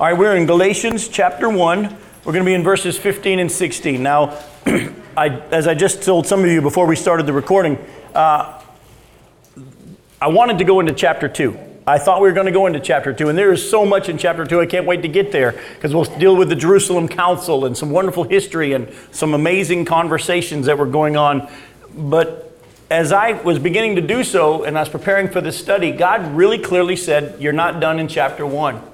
[0.00, 1.82] All right, we're in Galatians chapter 1.
[2.24, 4.02] We're going to be in verses 15 and 16.
[4.02, 4.42] Now,
[5.14, 7.76] I, as I just told some of you before we started the recording,
[8.14, 8.62] uh,
[10.18, 11.82] I wanted to go into chapter 2.
[11.86, 14.08] I thought we were going to go into chapter 2, and there is so much
[14.08, 14.58] in chapter 2.
[14.58, 17.90] I can't wait to get there because we'll deal with the Jerusalem Council and some
[17.90, 21.46] wonderful history and some amazing conversations that were going on.
[21.94, 22.58] But
[22.90, 26.34] as I was beginning to do so and I was preparing for this study, God
[26.34, 28.89] really clearly said, You're not done in chapter 1.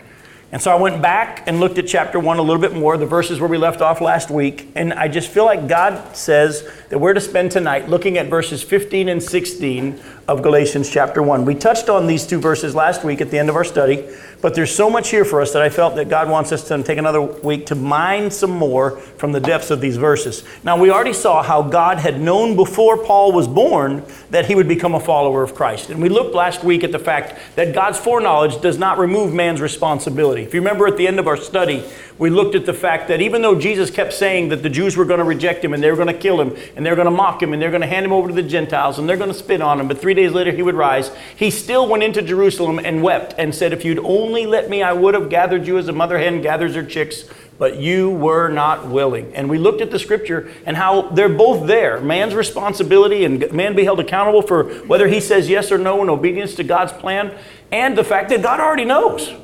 [0.53, 3.07] And so I went back and looked at chapter 1 a little bit more, the
[3.07, 4.71] verses where we left off last week.
[4.77, 8.63] And I just feel like God says that we're to spend tonight looking at verses
[8.63, 11.45] 15 and 16 of Galatians chapter 1.
[11.45, 14.09] We touched on these two verses last week at the end of our study,
[14.41, 16.83] but there's so much here for us that I felt that God wants us to
[16.83, 20.45] take another week to mine some more from the depths of these verses.
[20.63, 24.69] Now, we already saw how God had known before Paul was born that he would
[24.69, 25.91] become a follower of Christ.
[25.91, 29.61] And we looked last week at the fact that God's foreknowledge does not remove man's
[29.61, 30.43] responsibility.
[30.43, 31.85] If you remember at the end of our study,
[32.19, 35.05] we looked at the fact that even though Jesus kept saying that the Jews were
[35.05, 37.11] going to reject him and they were going to kill him and they're going to
[37.11, 39.33] mock him and they're going to hand him over to the Gentiles and they're going
[39.33, 42.21] to spit on him, but three days later he would rise, he still went into
[42.21, 45.79] Jerusalem and wept and said, If you'd only let me, I would have gathered you
[45.79, 47.25] as a mother hen gathers her chicks,
[47.59, 49.35] but you were not willing.
[49.35, 51.99] And we looked at the scripture and how they're both there.
[52.01, 56.11] Man's responsibility and man be held accountable for whether he says yes or no in
[56.11, 57.35] obedience to God's plan,
[57.73, 59.35] and the fact that God already knows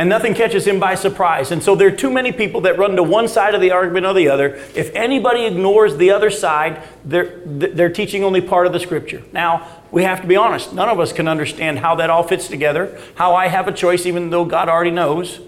[0.00, 1.50] and nothing catches him by surprise.
[1.50, 4.06] And so there are too many people that run to one side of the argument
[4.06, 4.54] or the other.
[4.74, 9.22] If anybody ignores the other side, they're, they're teaching only part of the scripture.
[9.30, 10.72] Now, we have to be honest.
[10.72, 14.06] None of us can understand how that all fits together, how I have a choice
[14.06, 15.40] even though God already knows.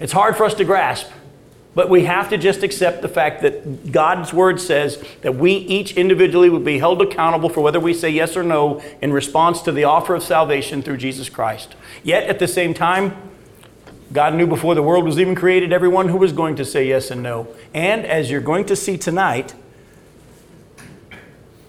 [0.00, 1.12] It's hard for us to grasp.
[1.76, 5.96] But we have to just accept the fact that God's word says that we each
[5.96, 9.70] individually will be held accountable for whether we say yes or no in response to
[9.70, 11.76] the offer of salvation through Jesus Christ.
[12.02, 13.30] Yet at the same time,
[14.12, 17.10] God knew before the world was even created everyone who was going to say yes
[17.10, 17.48] and no.
[17.72, 19.54] And as you're going to see tonight,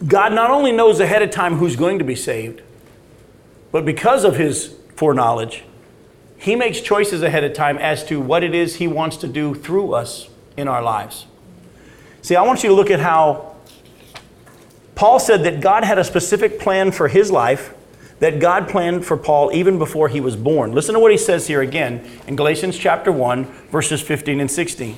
[0.06, 2.62] God not only knows ahead of time who's going to be saved,
[3.72, 5.64] but because of his foreknowledge,
[6.38, 9.56] he makes choices ahead of time as to what it is he wants to do
[9.56, 11.26] through us in our lives.
[12.22, 13.56] See, I want you to look at how
[14.96, 17.74] Paul said that God had a specific plan for his life
[18.20, 20.72] that God planned for Paul even before he was born.
[20.72, 24.98] Listen to what he says here again in Galatians chapter 1, verses 15 and 16.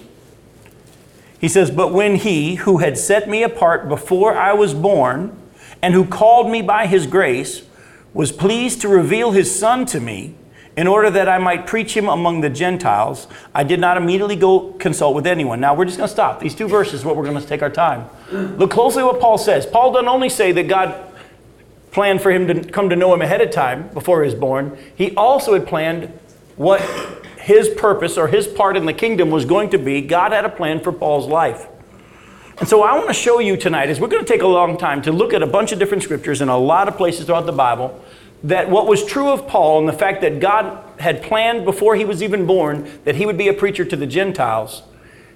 [1.40, 5.38] He says, But when he who had set me apart before I was born,
[5.82, 7.64] and who called me by his grace,
[8.14, 10.36] was pleased to reveal his Son to me,
[10.78, 14.74] in order that I might preach him among the Gentiles, I did not immediately go
[14.74, 15.62] consult with anyone.
[15.62, 16.42] Now we're just going to stop.
[16.42, 18.10] These two verses what we're going to take our time.
[18.32, 19.66] Look closely what Paul says.
[19.66, 21.05] Paul doesn't only say that God
[21.96, 24.78] planned for him to come to know him ahead of time before he was born,
[24.96, 26.08] he also had planned
[26.58, 26.82] what
[27.40, 30.02] his purpose or his part in the kingdom was going to be.
[30.02, 31.68] God had a plan for Paul's life.
[32.58, 34.78] And so I want to show you tonight is we're going to take a long
[34.78, 37.46] time to look at a bunch of different scriptures in a lot of places throughout
[37.46, 38.04] the Bible
[38.44, 42.04] that what was true of Paul and the fact that God had planned before he
[42.04, 44.84] was even born that he would be a preacher to the Gentiles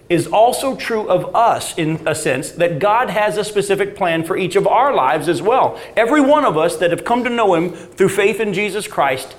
[0.09, 4.35] is also true of us in a sense that God has a specific plan for
[4.35, 5.79] each of our lives as well.
[5.95, 9.35] Every one of us that have come to know Him through faith in Jesus Christ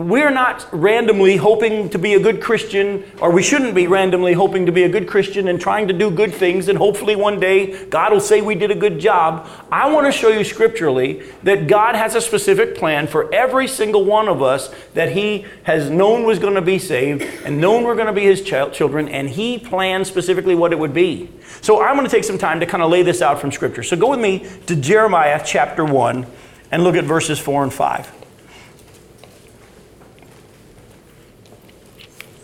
[0.00, 4.64] we're not randomly hoping to be a good Christian, or we shouldn't be randomly hoping
[4.64, 7.84] to be a good Christian and trying to do good things, and hopefully one day
[7.84, 9.46] God will say we did a good job.
[9.70, 14.06] I want to show you scripturally that God has a specific plan for every single
[14.06, 17.94] one of us that He has known was going to be saved and known we're
[17.94, 21.28] going to be His ch- children, and He planned specifically what it would be.
[21.60, 23.82] So I'm going to take some time to kind of lay this out from Scripture.
[23.82, 26.26] So go with me to Jeremiah chapter 1
[26.70, 28.19] and look at verses 4 and 5.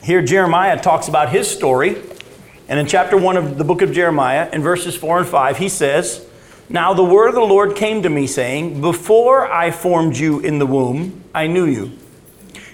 [0.07, 2.01] Here, Jeremiah talks about his story.
[2.69, 5.69] And in chapter 1 of the book of Jeremiah, in verses 4 and 5, he
[5.69, 6.25] says,
[6.69, 10.61] Now the word of the Lord came to me, saying, Before I formed you in
[10.61, 11.99] the womb, I knew you.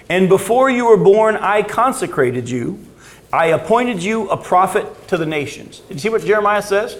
[0.09, 2.85] And before you were born, I consecrated you.
[3.31, 5.79] I appointed you a prophet to the nations.
[5.79, 6.95] Did you see what Jeremiah says?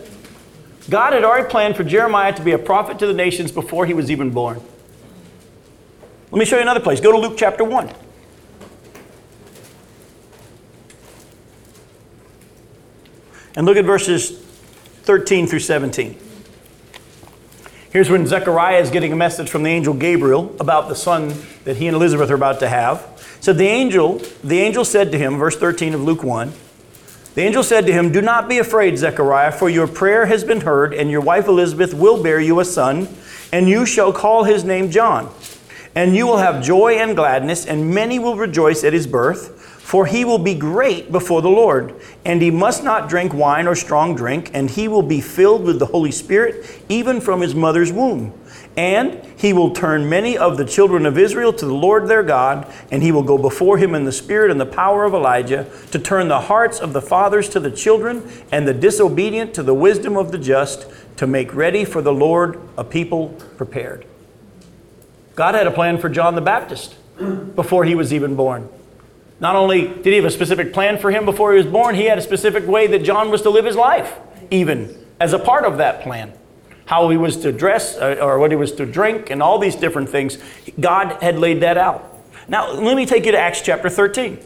[0.90, 3.94] God had already planned for Jeremiah to be a prophet to the nations before he
[3.94, 4.60] was even born.
[6.32, 7.00] Let me show you another place.
[7.00, 7.94] Go to Luke chapter 1.
[13.56, 14.32] And look at verses
[15.04, 16.18] 13 through 17.
[17.92, 21.34] Here's when Zechariah is getting a message from the angel Gabriel about the son
[21.64, 23.38] that he and Elizabeth are about to have.
[23.40, 26.52] So the angel, the angel said to him, verse 13 of Luke 1,
[27.36, 30.62] the angel said to him, Do not be afraid, Zechariah, for your prayer has been
[30.62, 33.08] heard, and your wife Elizabeth will bear you a son,
[33.52, 35.32] and you shall call his name John.
[35.96, 40.06] And you will have joy and gladness, and many will rejoice at his birth For
[40.06, 41.94] he will be great before the Lord,
[42.24, 45.78] and he must not drink wine or strong drink, and he will be filled with
[45.78, 48.34] the Holy Spirit even from his mother's womb.
[48.78, 52.74] And he will turn many of the children of Israel to the Lord their God,
[52.92, 56.00] and he will go before him in the spirit and the power of Elijah to
[56.00, 60.16] turn the hearts of the fathers to the children, and the disobedient to the wisdom
[60.16, 60.88] of the just,
[61.18, 64.06] to make ready for the Lord a people prepared.
[65.36, 66.96] God had a plan for John the Baptist
[67.54, 68.70] before he was even born.
[69.44, 72.06] Not only did he have a specific plan for him before he was born, he
[72.06, 74.18] had a specific way that John was to live his life,
[74.50, 76.32] even as a part of that plan.
[76.86, 79.76] How he was to dress uh, or what he was to drink and all these
[79.76, 80.38] different things.
[80.80, 82.22] God had laid that out.
[82.48, 84.40] Now, let me take you to Acts chapter 13.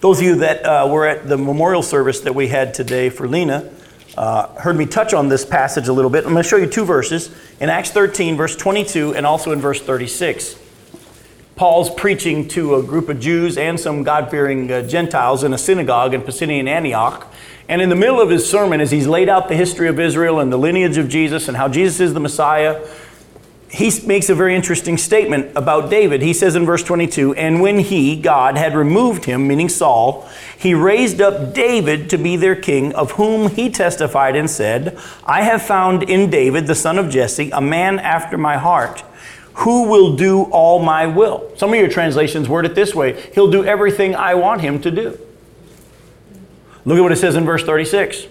[0.00, 3.26] Those of you that uh, were at the memorial service that we had today for
[3.26, 3.72] Lena
[4.18, 6.26] uh, heard me touch on this passage a little bit.
[6.26, 9.62] I'm going to show you two verses in Acts 13, verse 22, and also in
[9.62, 10.65] verse 36.
[11.56, 15.58] Paul's preaching to a group of Jews and some God fearing uh, Gentiles in a
[15.58, 17.32] synagogue in Pisidian Antioch.
[17.66, 20.38] And in the middle of his sermon, as he's laid out the history of Israel
[20.38, 22.86] and the lineage of Jesus and how Jesus is the Messiah,
[23.70, 26.20] he makes a very interesting statement about David.
[26.20, 30.28] He says in verse 22 And when he, God, had removed him, meaning Saul,
[30.58, 35.40] he raised up David to be their king, of whom he testified and said, I
[35.40, 39.02] have found in David, the son of Jesse, a man after my heart
[39.56, 41.50] who will do all my will.
[41.56, 44.90] Some of your translations word it this way He'll do everything I want him to
[44.90, 45.18] do.
[46.84, 48.28] Look at what it says in verse 36.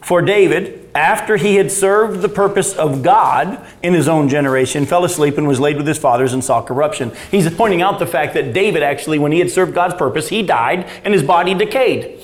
[0.00, 5.04] For David, after he had served the purpose of God in his own generation, fell
[5.04, 7.12] asleep and was laid with his fathers and saw corruption.
[7.30, 10.42] He's pointing out the fact that David actually, when he had served God's purpose, he
[10.42, 12.20] died and his body decayed.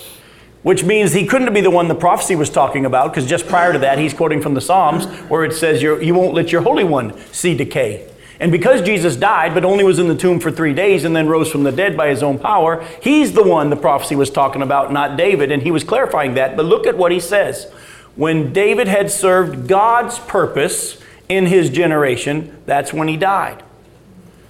[0.62, 3.72] Which means he couldn't be the one the prophecy was talking about, because just prior
[3.72, 6.84] to that, he's quoting from the Psalms, where it says, You won't let your Holy
[6.84, 8.09] One see decay.
[8.40, 11.28] And because Jesus died, but only was in the tomb for three days and then
[11.28, 14.62] rose from the dead by his own power, he's the one the prophecy was talking
[14.62, 15.52] about, not David.
[15.52, 16.56] And he was clarifying that.
[16.56, 17.70] But look at what he says.
[18.16, 20.98] When David had served God's purpose
[21.28, 23.62] in his generation, that's when he died.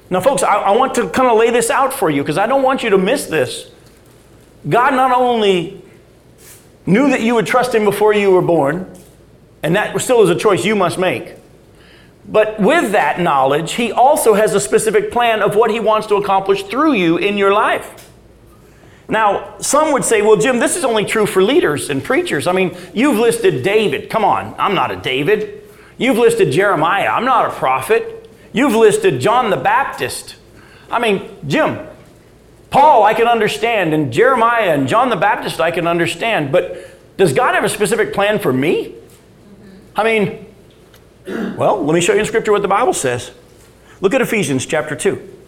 [0.08, 2.46] Now, folks, I, I want to kind of lay this out for you because I
[2.46, 3.70] don't want you to miss this.
[4.68, 5.82] God not only
[6.86, 8.92] knew that you would trust him before you were born,
[9.64, 11.34] and that still is a choice you must make.
[12.30, 16.14] But with that knowledge, he also has a specific plan of what he wants to
[16.14, 18.08] accomplish through you in your life.
[19.08, 22.46] Now, some would say, well, Jim, this is only true for leaders and preachers.
[22.46, 24.08] I mean, you've listed David.
[24.08, 25.68] Come on, I'm not a David.
[25.98, 27.08] You've listed Jeremiah.
[27.08, 28.30] I'm not a prophet.
[28.52, 30.36] You've listed John the Baptist.
[30.88, 31.84] I mean, Jim,
[32.70, 36.52] Paul, I can understand, and Jeremiah and John the Baptist, I can understand.
[36.52, 36.86] But
[37.16, 38.94] does God have a specific plan for me?
[39.96, 40.46] I mean,
[41.26, 43.32] well, let me show you in Scripture what the Bible says.
[44.00, 45.38] Look at Ephesians chapter 2.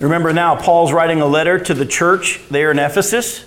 [0.00, 3.46] Remember now, Paul's writing a letter to the church there in Ephesus.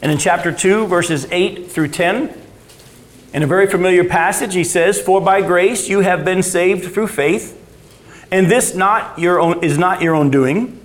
[0.00, 2.42] And in chapter 2, verses 8 through 10,
[3.32, 7.08] in a very familiar passage, he says, For by grace you have been saved through
[7.08, 7.60] faith,
[8.30, 10.80] and this not your own, is not your own doing.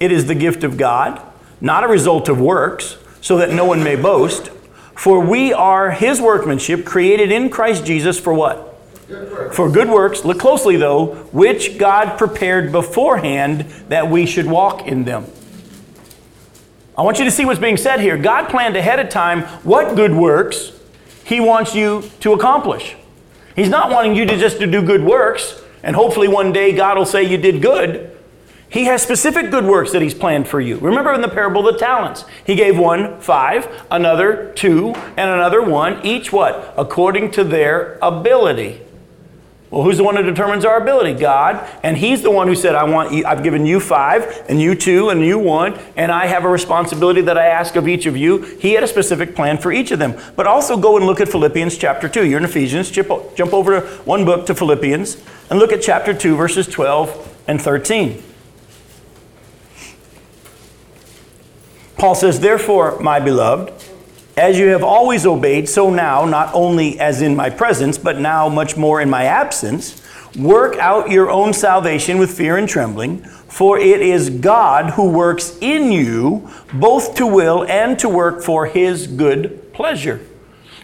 [0.00, 1.20] It is the gift of God,
[1.60, 4.50] not a result of works, so that no one may boast.
[4.96, 8.70] For we are his workmanship, created in Christ Jesus for what?
[9.08, 10.24] Good for good works.
[10.24, 15.26] Look closely, though, which God prepared beforehand that we should walk in them.
[16.96, 18.16] I want you to see what's being said here.
[18.16, 20.72] God planned ahead of time what good works
[21.24, 22.96] he wants you to accomplish.
[23.56, 26.96] He's not wanting you to just to do good works and hopefully one day God
[26.96, 28.13] will say you did good.
[28.74, 30.78] He has specific good works that He's planned for you.
[30.78, 35.62] Remember in the parable of the talents, He gave one five, another two, and another
[35.62, 36.74] one, each what?
[36.76, 38.80] According to their ability.
[39.70, 41.14] Well, who's the one who determines our ability?
[41.20, 41.64] God.
[41.84, 44.74] And He's the one who said, I want you, I've given you five, and you
[44.74, 48.16] two, and you one, and I have a responsibility that I ask of each of
[48.16, 48.42] you.
[48.58, 50.20] He had a specific plan for each of them.
[50.34, 52.26] But also go and look at Philippians chapter 2.
[52.26, 56.34] You're in Ephesians, jump over to one book to Philippians, and look at chapter 2,
[56.34, 58.33] verses 12 and 13.
[62.04, 63.72] Paul says, Therefore, my beloved,
[64.36, 68.46] as you have always obeyed, so now, not only as in my presence, but now
[68.50, 70.02] much more in my absence,
[70.36, 75.56] work out your own salvation with fear and trembling, for it is God who works
[75.62, 80.20] in you both to will and to work for his good pleasure.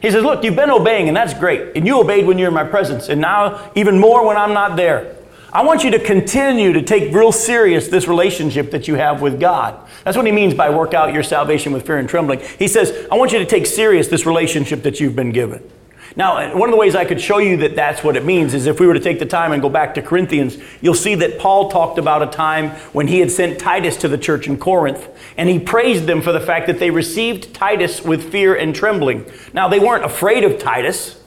[0.01, 1.77] He says, Look, you've been obeying, and that's great.
[1.77, 4.75] And you obeyed when you're in my presence, and now even more when I'm not
[4.75, 5.20] there.
[5.53, 9.41] I want you to continue to take real serious this relationship that you have with
[9.41, 9.89] God.
[10.05, 12.41] That's what he means by work out your salvation with fear and trembling.
[12.59, 15.69] He says, I want you to take serious this relationship that you've been given.
[16.17, 18.53] Now, uh, one of the ways I could show you that that's what it means
[18.53, 21.15] is if we were to take the time and go back to Corinthians, you'll see
[21.17, 24.59] that Paul talked about a time when he had sent Titus to the church in
[24.59, 28.75] Corinth, and he praised them for the fact that they received Titus with fear and
[28.75, 29.25] trembling.
[29.53, 31.20] Now, they weren't afraid of Titus.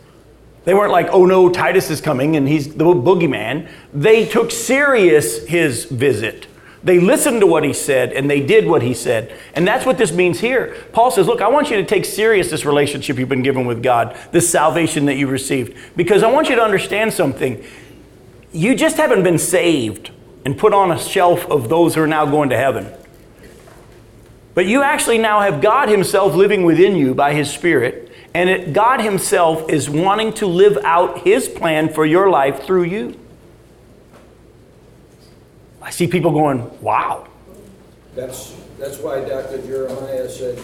[0.66, 3.70] They weren't like, oh no, Titus is coming and he's the boogeyman.
[3.94, 6.48] They took serious his visit.
[6.84, 9.34] They listened to what he said and they did what he said.
[9.56, 10.76] And that's what this means here.
[10.92, 13.82] Paul says, Look, I want you to take serious this relationship you've been given with
[13.82, 17.64] God, this salvation that you received, because I want you to understand something.
[18.52, 20.12] You just haven't been saved
[20.46, 22.92] and put on a shelf of those who are now going to heaven.
[24.54, 28.74] But you actually now have God Himself living within you by His Spirit, and it,
[28.74, 33.20] God Himself is wanting to live out His plan for your life through you.
[35.82, 37.28] I see people going, wow.
[38.16, 39.62] That's, that's why Dr.
[39.66, 40.58] Jeremiah said,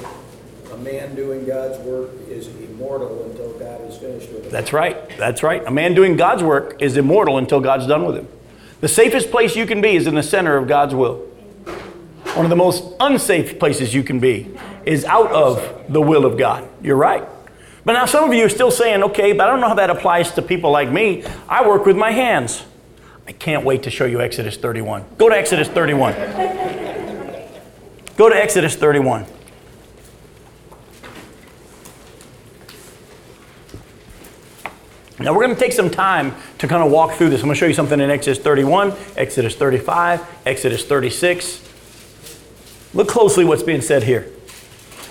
[0.71, 4.51] a man doing God's work is immortal until God is finished with him.
[4.51, 5.17] That's right.
[5.17, 5.65] That's right.
[5.65, 8.27] A man doing God's work is immortal until God's done with him.
[8.81, 11.17] The safest place you can be is in the center of God's will.
[12.35, 16.38] One of the most unsafe places you can be is out of the will of
[16.38, 16.69] God.
[16.81, 17.27] You're right.
[17.86, 19.89] But now some of you are still saying, okay, but I don't know how that
[19.89, 21.24] applies to people like me.
[21.48, 22.63] I work with my hands.
[23.27, 25.05] I can't wait to show you Exodus 31.
[25.17, 26.13] Go to Exodus 31.
[28.17, 29.25] Go to Exodus 31.
[35.19, 37.41] Now we're going to take some time to kind of walk through this.
[37.41, 41.62] I'm going to show you something in Exodus 31, Exodus 35, Exodus 36.
[42.93, 44.31] Look closely what's being said here.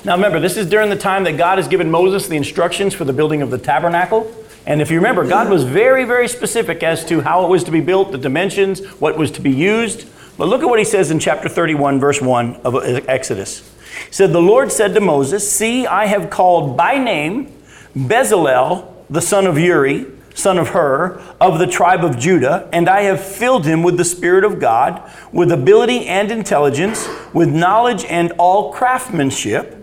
[0.04, 3.04] Now remember, this is during the time that God has given Moses the instructions for
[3.04, 4.32] the building of the tabernacle.
[4.64, 7.70] And if you remember, God was very, very specific as to how it was to
[7.70, 10.08] be built, the dimensions, what was to be used.
[10.36, 12.76] But look at what he says in chapter 31, verse 1 of
[13.08, 13.60] Exodus.
[14.06, 17.52] He said, The Lord said to Moses, See, I have called by name
[17.96, 23.02] Bezalel, the son of Uri, son of Hur, of the tribe of Judah, and I
[23.02, 25.02] have filled him with the Spirit of God,
[25.32, 29.76] with ability and intelligence, with knowledge and all craftsmanship,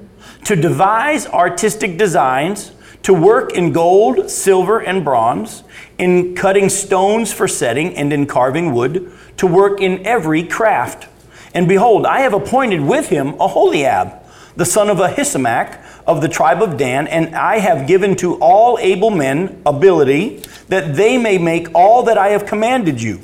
[0.46, 2.72] to devise artistic designs
[3.06, 5.64] to work in gold, silver, and bronze,
[6.00, 11.08] in cutting stones for setting, and in carving wood, to work in every craft.
[11.54, 14.24] And behold, I have appointed with him Aholiab,
[14.56, 18.80] the son of Ahisamach, of the tribe of Dan, and I have given to all
[18.80, 23.20] able men ability that they may make all that I have commanded you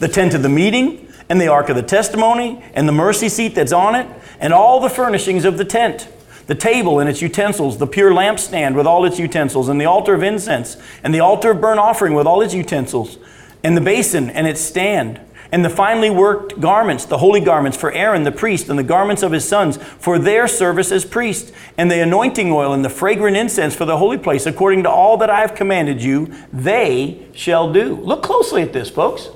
[0.00, 3.54] the tent of the meeting, and the ark of the testimony, and the mercy seat
[3.54, 4.08] that's on it,
[4.40, 6.08] and all the furnishings of the tent
[6.52, 10.12] the table and its utensils, the pure lampstand with all its utensils, and the altar
[10.12, 13.16] of incense, and the altar of burnt offering with all its utensils,
[13.64, 15.18] and the basin and its stand,
[15.50, 19.22] and the finely worked garments, the holy garments for Aaron the priest, and the garments
[19.22, 23.34] of his sons for their service as priests, and the anointing oil and the fragrant
[23.34, 27.72] incense for the holy place, according to all that I have commanded you, they shall
[27.72, 27.94] do.
[27.94, 29.30] Look closely at this, folks.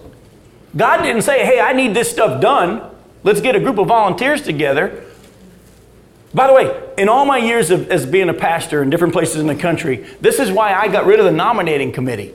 [0.77, 2.91] God didn't say, hey, I need this stuff done.
[3.23, 5.06] Let's get a group of volunteers together.
[6.37, 9.37] By the way, in all my years of, as being a pastor in different places
[9.37, 12.35] in the country, this is why I got rid of the nominating committee.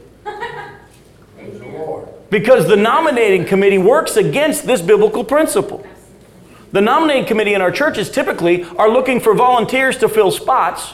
[2.31, 5.85] Because the nominating committee works against this biblical principle.
[6.71, 10.93] The nominating committee in our churches typically are looking for volunteers to fill spots.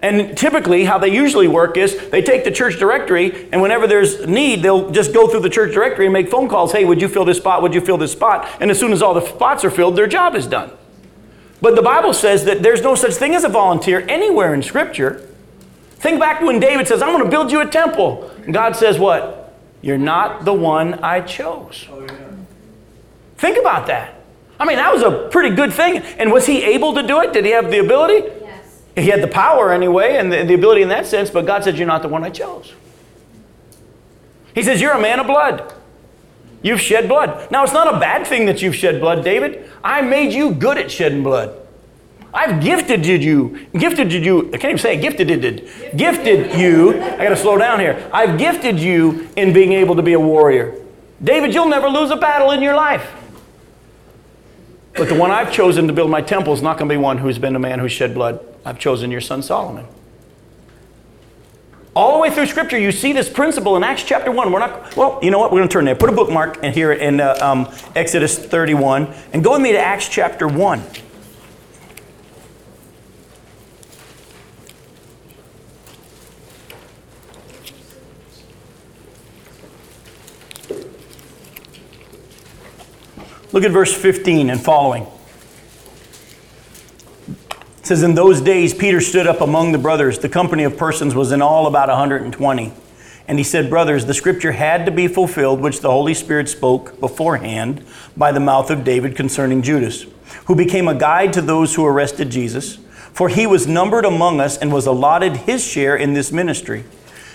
[0.00, 4.24] And typically, how they usually work is they take the church directory, and whenever there's
[4.28, 6.70] need, they'll just go through the church directory and make phone calls.
[6.70, 7.62] Hey, would you fill this spot?
[7.62, 8.46] Would you fill this spot?
[8.60, 10.70] And as soon as all the spots are filled, their job is done.
[11.60, 15.26] But the Bible says that there's no such thing as a volunteer anywhere in Scripture.
[15.96, 18.30] Think back when David says, I'm going to build you a temple.
[18.44, 19.54] And God says, What?
[19.80, 21.86] You're not the one I chose.
[21.90, 22.30] Oh, yeah.
[23.36, 24.14] Think about that.
[24.58, 25.98] I mean, that was a pretty good thing.
[25.98, 27.32] And was he able to do it?
[27.32, 28.26] Did he have the ability?
[28.40, 28.82] Yes.
[28.96, 31.78] He had the power anyway and the, the ability in that sense, but God said,
[31.78, 32.72] You're not the one I chose.
[34.54, 35.72] He says, You're a man of blood.
[36.66, 37.48] You've shed blood.
[37.52, 39.70] Now, it's not a bad thing that you've shed blood, David.
[39.84, 41.56] I made you good at shedding blood.
[42.34, 47.36] I've gifted you, gifted you, I can't even say gifted it, gifted you, I gotta
[47.36, 48.10] slow down here.
[48.12, 50.74] I've gifted you in being able to be a warrior.
[51.22, 53.14] David, you'll never lose a battle in your life.
[54.96, 57.38] But the one I've chosen to build my temple is not gonna be one who's
[57.38, 58.44] been a man who shed blood.
[58.64, 59.86] I've chosen your son Solomon.
[61.96, 64.52] All the way through Scripture, you see this principle in Acts chapter 1.
[64.52, 65.50] We're not, well, you know what?
[65.50, 65.94] We're going to turn there.
[65.94, 69.78] Put a bookmark in here in uh, um, Exodus 31 and go with me to
[69.78, 70.82] Acts chapter 1.
[83.52, 85.06] Look at verse 15 and following.
[87.86, 90.18] It says, In those days, Peter stood up among the brothers.
[90.18, 92.72] The company of persons was in all about 120.
[93.28, 96.98] And he said, Brothers, the scripture had to be fulfilled, which the Holy Spirit spoke
[96.98, 100.04] beforehand by the mouth of David concerning Judas,
[100.46, 102.78] who became a guide to those who arrested Jesus.
[103.12, 106.82] For he was numbered among us and was allotted his share in this ministry.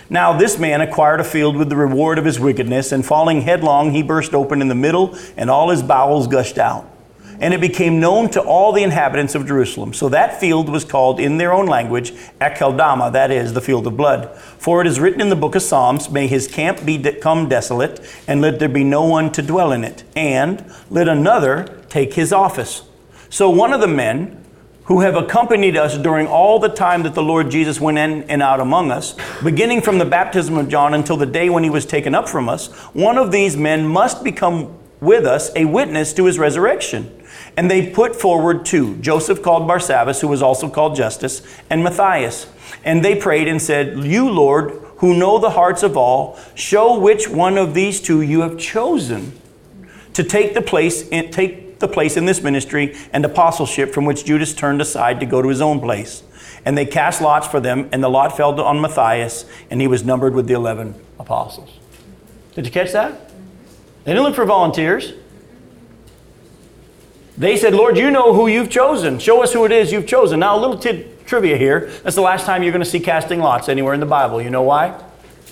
[0.10, 3.91] Now, this man acquired a field with the reward of his wickedness, and falling headlong,
[3.91, 6.91] he burst open in the middle, and all his bowels gushed out.
[7.41, 9.93] And it became known to all the inhabitants of Jerusalem.
[9.93, 13.98] So that field was called in their own language Akeldama, that is, the field of
[13.98, 14.33] blood.
[14.38, 18.39] For it is written in the book of Psalms, May his camp become desolate, and
[18.41, 22.83] let there be no one to dwell in it, and let another take his office.
[23.29, 24.38] So one of the men,
[24.86, 28.41] who have accompanied us during all the time that the Lord Jesus went in and
[28.41, 31.86] out among us, beginning from the baptism of John until the day when he was
[31.86, 36.25] taken up from us, one of these men must become with us a witness to
[36.25, 37.20] his resurrection.
[37.58, 42.48] And they put forward two Joseph called Barsabbas, who was also called Justus, and Matthias.
[42.84, 47.27] And they prayed and said, You, Lord, who know the hearts of all, show which
[47.27, 49.34] one of these two you have chosen
[50.13, 54.53] to take the place, take the place in this ministry and apostleship from which Judas
[54.53, 56.24] turned aside to go to his own place.
[56.63, 60.05] And they cast lots for them, and the lot fell on Matthias, and he was
[60.05, 61.79] numbered with the 11 apostles.
[62.53, 63.31] Did you catch that?
[64.03, 65.13] They didn't look for volunteers.
[67.38, 69.17] They said, Lord, you know who you've chosen.
[69.19, 70.41] Show us who it is you've chosen.
[70.41, 71.89] Now, a little t- trivia here.
[72.03, 74.41] That's the last time you're going to see casting lots anywhere in the Bible.
[74.41, 75.01] You know why?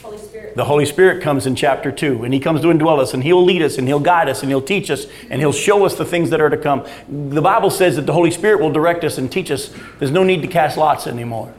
[0.02, 0.56] Holy Spirit.
[0.56, 3.44] The Holy Spirit comes in chapter 2, and He comes to indwell us, and He'll
[3.44, 6.06] lead us, and He'll guide us, and He'll teach us, and He'll show us the
[6.06, 6.86] things that are to come.
[7.08, 9.74] The Bible says that the Holy Spirit will direct us and teach us.
[10.00, 11.54] There's no need to cast lots anymore.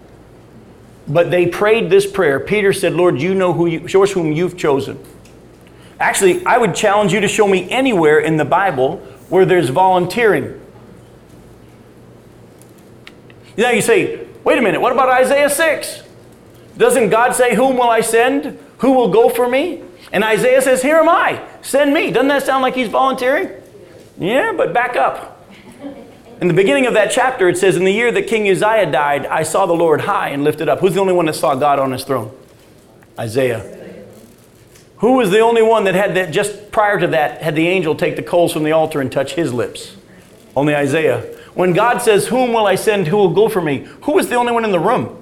[1.09, 2.39] But they prayed this prayer.
[2.39, 5.03] Peter said, Lord, you know who you, show us whom you've chosen.
[5.99, 10.61] Actually, I would challenge you to show me anywhere in the Bible where there's volunteering.
[13.57, 16.03] Now you say, wait a minute, what about Isaiah 6?
[16.77, 18.59] Doesn't God say, Whom will I send?
[18.79, 19.83] Who will go for me?
[20.13, 22.11] And Isaiah says, Here am I, send me.
[22.11, 23.51] Doesn't that sound like he's volunteering?
[24.19, 25.47] Yeah, but back up.
[26.41, 29.27] In the beginning of that chapter, it says, In the year that King Uzziah died,
[29.27, 30.81] I saw the Lord high and lifted up.
[30.81, 32.35] Who's the only one that saw God on his throne?
[33.19, 33.80] Isaiah.
[35.01, 37.95] Who was the only one that had that, just prior to that, had the angel
[37.95, 39.97] take the coals from the altar and touch his lips?
[40.55, 41.21] Only Isaiah.
[41.55, 43.07] When God says, Whom will I send?
[43.07, 43.87] Who will go for me?
[44.03, 45.17] Who was the only one in the room?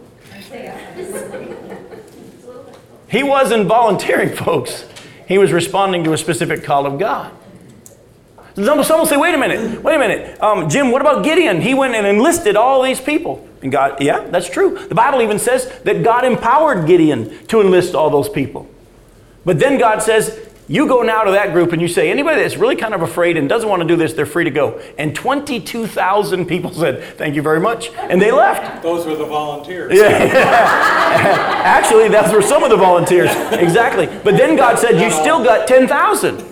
[3.09, 4.85] He wasn't volunteering, folks.
[5.27, 7.33] He was responding to a specific call of God.
[8.57, 10.43] Some, will say, wait a minute, wait a minute.
[10.43, 11.61] Um, Jim, what about Gideon?
[11.61, 13.49] He went and enlisted all these people.
[13.63, 14.77] And God, yeah, that's true.
[14.89, 18.69] The Bible even says that God empowered Gideon to enlist all those people.
[19.49, 22.59] But then God says, you go now to that group and you say, anybody that's
[22.59, 24.79] really kind of afraid and doesn't want to do this, they're free to go.
[24.99, 27.89] And 22,000 people said, thank you very much.
[27.95, 28.83] And they left.
[28.83, 29.95] Those were the volunteers.
[29.97, 30.05] Yeah.
[31.65, 33.31] Actually, those were some of the volunteers.
[33.55, 34.05] Exactly.
[34.23, 36.45] But then God said, you still got 10,000.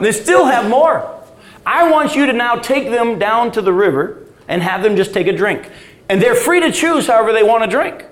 [0.00, 1.20] They still have more.
[1.66, 5.12] I want you to now take them down to the river and have them just
[5.12, 5.68] take a drink.
[6.08, 8.04] And they're free to choose however they want to drink.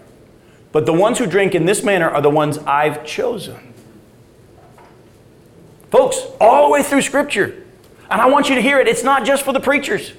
[0.73, 3.75] But the ones who drink in this manner are the ones I've chosen.
[5.91, 7.65] Folks, all the way through Scripture.
[8.11, 8.87] And I want you to hear it.
[8.87, 10.13] It's not just for the preachers.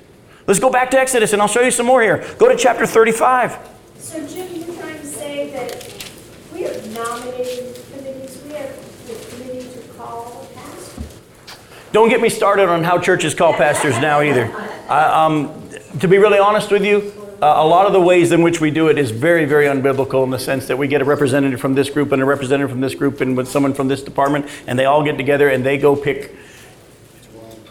[0.48, 2.26] Let's go back to Exodus and I'll show you some more here.
[2.38, 3.58] Go to chapter 35.
[3.98, 6.12] So, Jim, you're trying to say that
[6.54, 11.20] we are nominating committees, we have the committee to call pastors?
[11.94, 14.52] Don't get me started on how churches call pastors now either.
[14.90, 18.44] I, um, to be really honest with you, uh, a lot of the ways in
[18.44, 21.06] which we do it is very, very unbiblical in the sense that we get a
[21.06, 24.04] representative from this group and a representative from this group and with someone from this
[24.04, 26.36] department, and they all get together and they go pick.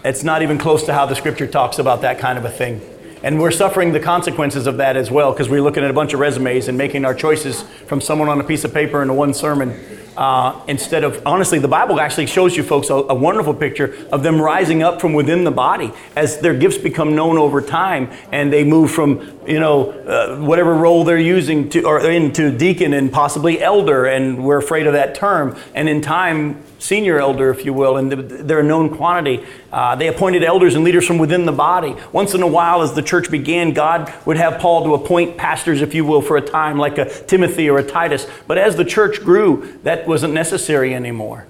[0.05, 2.81] It's not even close to how the scripture talks about that kind of a thing.
[3.23, 6.15] And we're suffering the consequences of that as well because we're looking at a bunch
[6.15, 9.35] of resumes and making our choices from someone on a piece of paper in one
[9.35, 9.79] sermon
[10.17, 14.23] uh, instead of, honestly, the Bible actually shows you folks a, a, wonderful picture of
[14.23, 18.53] them rising up from within the body as their gifts become known over time and
[18.53, 23.13] they move from, you know, uh, whatever role they're using to, or into deacon and
[23.13, 25.57] possibly elder, and we're afraid of that term.
[25.75, 29.45] And in time, senior elder, if you will, and they're a known quantity.
[29.71, 31.95] Uh, they appointed elders and leaders from within the body.
[32.13, 35.83] Once in a while, as the church began, God would have Paul to appoint pastors,
[35.83, 38.27] if you will, for a time, like a Timothy or a Titus.
[38.47, 41.47] But as the church grew, that wasn't necessary anymore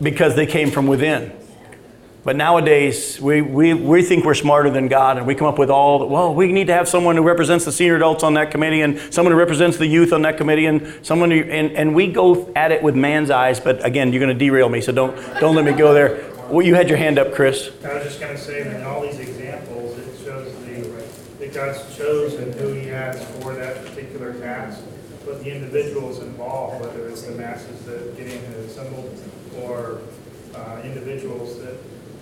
[0.00, 1.32] because they came from within.
[2.24, 5.70] But nowadays, we, we, we think we're smarter than God, and we come up with
[5.70, 8.82] all, well, we need to have someone who represents the senior adults on that committee,
[8.82, 12.06] and someone who represents the youth on that committee, and someone who, and, and we
[12.06, 15.16] go at it with man's eyes, but again, you're going to derail me, so don't,
[15.40, 16.30] don't let me go there.
[16.48, 17.70] Well, you had your hand up, Chris.
[17.84, 21.04] I was just going to say that in all these examples, it shows the,
[21.40, 24.80] that God's chosen who He has for that particular task,
[25.26, 29.12] but the individuals involved, whether it's the masses that get assembled,
[29.60, 30.02] or
[30.54, 31.74] uh, individuals that,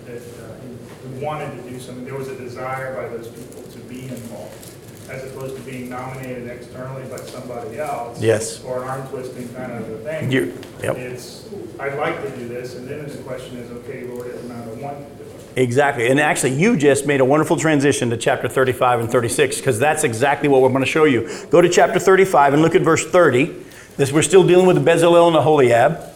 [0.05, 3.79] that uh, who wanted to do something, there was a desire by those people to
[3.79, 4.71] be involved,
[5.09, 8.21] as opposed to being nominated externally by somebody else.
[8.21, 8.63] Yes.
[8.63, 10.31] Or an arm twisting kind of a thing.
[10.31, 10.97] You- yep.
[10.97, 11.47] It's,
[11.79, 14.75] I'd like to do this, and then the question is, okay, Lord, am I the
[14.83, 15.27] one to do it?
[15.57, 16.07] Exactly.
[16.09, 20.03] And actually, you just made a wonderful transition to chapter 35 and 36 because that's
[20.05, 21.27] exactly what we're going to show you.
[21.49, 23.53] Go to chapter 35 and look at verse 30.
[23.97, 26.10] This we're still dealing with the Bezalel and Aholiab.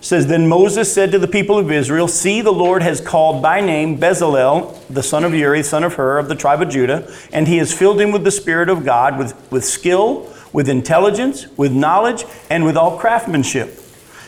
[0.00, 3.60] Says then Moses said to the people of Israel, "See, the Lord has called by
[3.60, 7.46] name Bezalel, the son of Uri, son of Hur, of the tribe of Judah, and
[7.46, 11.72] he has filled him with the spirit of God, with, with skill, with intelligence, with
[11.72, 13.78] knowledge, and with all craftsmanship,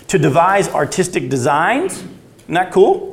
[0.08, 2.04] to devise artistic designs."
[2.44, 3.12] Isn't that cool?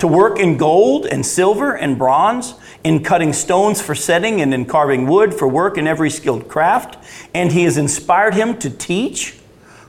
[0.00, 4.64] to work in gold and silver and bronze, in cutting stones for setting and in
[4.64, 6.96] carving wood for work in every skilled craft.
[7.34, 9.38] And he has inspired him to teach,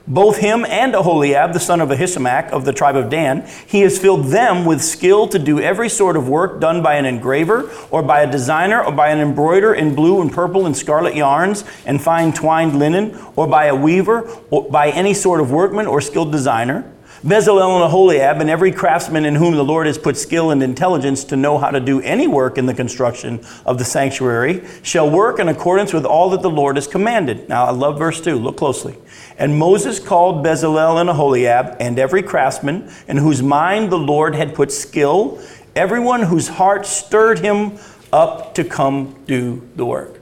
[0.06, 3.48] both him and Aholiab, the son of Ahisamach of the tribe of Dan.
[3.66, 7.04] He has filled them with skill to do every sort of work done by an
[7.04, 11.14] engraver, or by a designer, or by an embroiderer in blue and purple and scarlet
[11.14, 15.86] yarns and fine twined linen, or by a weaver, or by any sort of workman
[15.86, 16.84] or skilled designer.
[17.24, 21.22] Bezalel and Aholiab, and every craftsman in whom the Lord has put skill and intelligence
[21.24, 25.38] to know how to do any work in the construction of the sanctuary, shall work
[25.38, 27.48] in accordance with all that the Lord has commanded.
[27.48, 28.34] Now, I love verse 2.
[28.34, 28.96] Look closely.
[29.38, 34.54] And Moses called Bezalel and Aholiab, and every craftsman in whose mind the Lord had
[34.54, 35.40] put skill,
[35.74, 37.78] everyone whose heart stirred him
[38.12, 40.20] up to come do the work.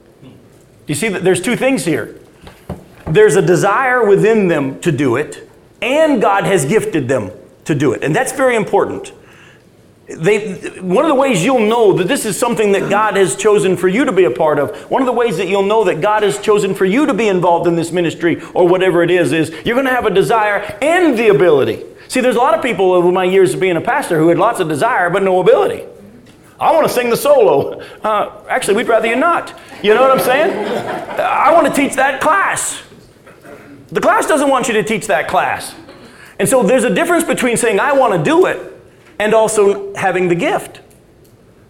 [0.87, 2.19] You see that there's two things here?
[3.05, 5.49] There's a desire within them to do it,
[5.81, 7.31] and God has gifted them
[7.65, 8.03] to do it.
[8.03, 9.11] And that's very important.
[10.17, 13.77] They, one of the ways you'll know that this is something that God has chosen
[13.77, 16.01] for you to be a part of, one of the ways that you'll know that
[16.01, 19.31] God has chosen for you to be involved in this ministry or whatever it is,
[19.31, 21.85] is you're going to have a desire and the ability.
[22.07, 24.37] See, there's a lot of people over my years of being a pastor who had
[24.37, 25.85] lots of desire but no ability.
[26.59, 27.81] I want to sing the solo.
[28.03, 29.59] Uh, actually, we'd rather you not.
[29.81, 30.51] You know what I'm saying?
[31.19, 32.83] I want to teach that class.
[33.87, 35.73] The class doesn't want you to teach that class.
[36.37, 38.70] And so there's a difference between saying, I want to do it,
[39.21, 40.81] and also having the gift.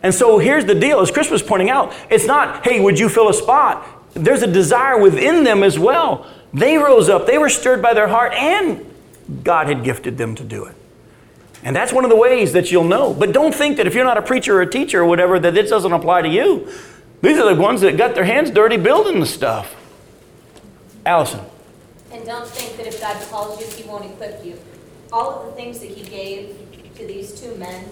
[0.01, 3.09] And so here's the deal, as Chris was pointing out, it's not, hey, would you
[3.09, 3.85] fill a spot?
[4.13, 6.25] There's a desire within them as well.
[6.53, 8.85] They rose up, they were stirred by their heart, and
[9.43, 10.75] God had gifted them to do it.
[11.61, 13.13] And that's one of the ways that you'll know.
[13.13, 15.53] But don't think that if you're not a preacher or a teacher or whatever, that
[15.53, 16.71] this doesn't apply to you.
[17.21, 19.75] These are the ones that got their hands dirty building the stuff.
[21.05, 21.41] Allison.
[22.13, 24.57] And don't think that if God calls you, He won't equip you.
[25.11, 26.55] All of the things that He gave
[27.01, 27.85] to these two men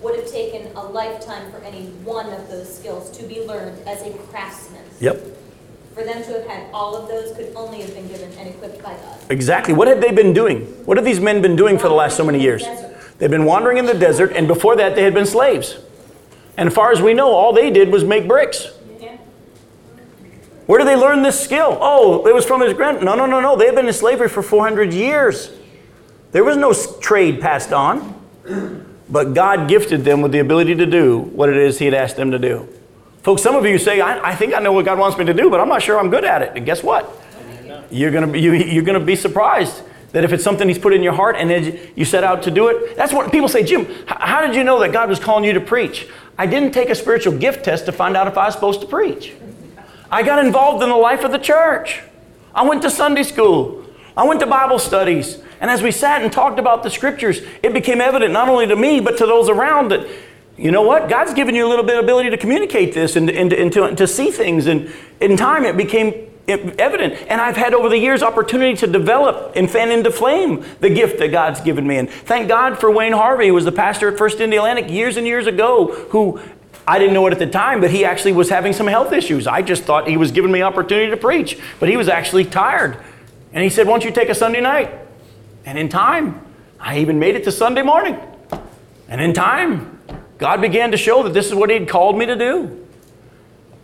[0.00, 4.02] would have taken a lifetime for any one of those skills to be learned as
[4.02, 4.82] a craftsman.
[5.00, 5.20] Yep.
[5.94, 8.82] For them to have had all of those could only have been given and equipped
[8.82, 9.18] by God.
[9.30, 9.74] Exactly.
[9.74, 10.62] What had they been doing?
[10.86, 12.64] What have these men been doing for the last so many years?
[13.18, 15.78] They've been wandering in the desert, and before that, they had been slaves.
[16.56, 18.68] And as far as we know, all they did was make bricks.
[19.00, 19.16] Yeah.
[20.66, 21.78] Where did they learn this skill?
[21.80, 23.02] Oh, it was from his grand.
[23.02, 23.56] No, no, no, no.
[23.56, 25.52] They had been in slavery for 400 years.
[26.32, 28.21] There was no trade passed on.
[29.08, 32.16] But God gifted them with the ability to do what it is He had asked
[32.16, 32.68] them to do.
[33.22, 35.34] Folks, some of you say, I, I think I know what God wants me to
[35.34, 36.52] do, but I'm not sure I'm good at it.
[36.56, 37.08] And guess what?
[37.90, 41.02] You're going you, you're going to be surprised that if it's something He's put in
[41.02, 42.96] your heart and then you set out to do it.
[42.96, 45.60] That's what people say, Jim, how did you know that God was calling you to
[45.60, 46.08] preach?
[46.38, 48.86] I didn't take a spiritual gift test to find out if I was supposed to
[48.86, 49.34] preach.
[50.10, 52.00] I got involved in the life of the church.
[52.54, 53.81] I went to Sunday school.
[54.16, 55.38] I went to Bible studies.
[55.60, 58.76] And as we sat and talked about the scriptures, it became evident not only to
[58.76, 60.06] me, but to those around that,
[60.56, 61.08] you know what?
[61.08, 63.94] God's given you a little bit of ability to communicate this and, and, and, to,
[63.94, 64.66] to see things.
[64.66, 67.14] And in time, it became evident.
[67.28, 71.18] And I've had over the years opportunity to develop and fan into flame the gift
[71.20, 71.96] that God's given me.
[71.96, 75.26] And thank God for Wayne Harvey, who was the pastor at First Indialantic years and
[75.26, 76.40] years ago, who
[76.86, 79.46] I didn't know it at the time, but he actually was having some health issues.
[79.46, 82.98] I just thought he was giving me opportunity to preach, but he was actually tired.
[83.52, 84.92] And he said, Why don't you take a Sunday night?
[85.64, 86.44] And in time,
[86.80, 88.18] I even made it to Sunday morning.
[89.08, 90.00] And in time,
[90.38, 92.78] God began to show that this is what He had called me to do.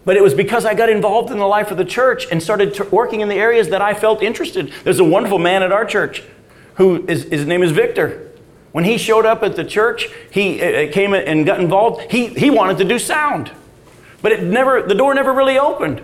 [0.05, 2.75] But it was because I got involved in the life of the church and started
[2.75, 4.73] t- working in the areas that I felt interested.
[4.83, 6.23] There's a wonderful man at our church
[6.77, 8.31] who is, his name is Victor.
[8.73, 12.11] When he showed up at the church, he uh, came and got involved.
[12.11, 13.51] He, he wanted to do sound,
[14.23, 16.01] but it never, the door never really opened.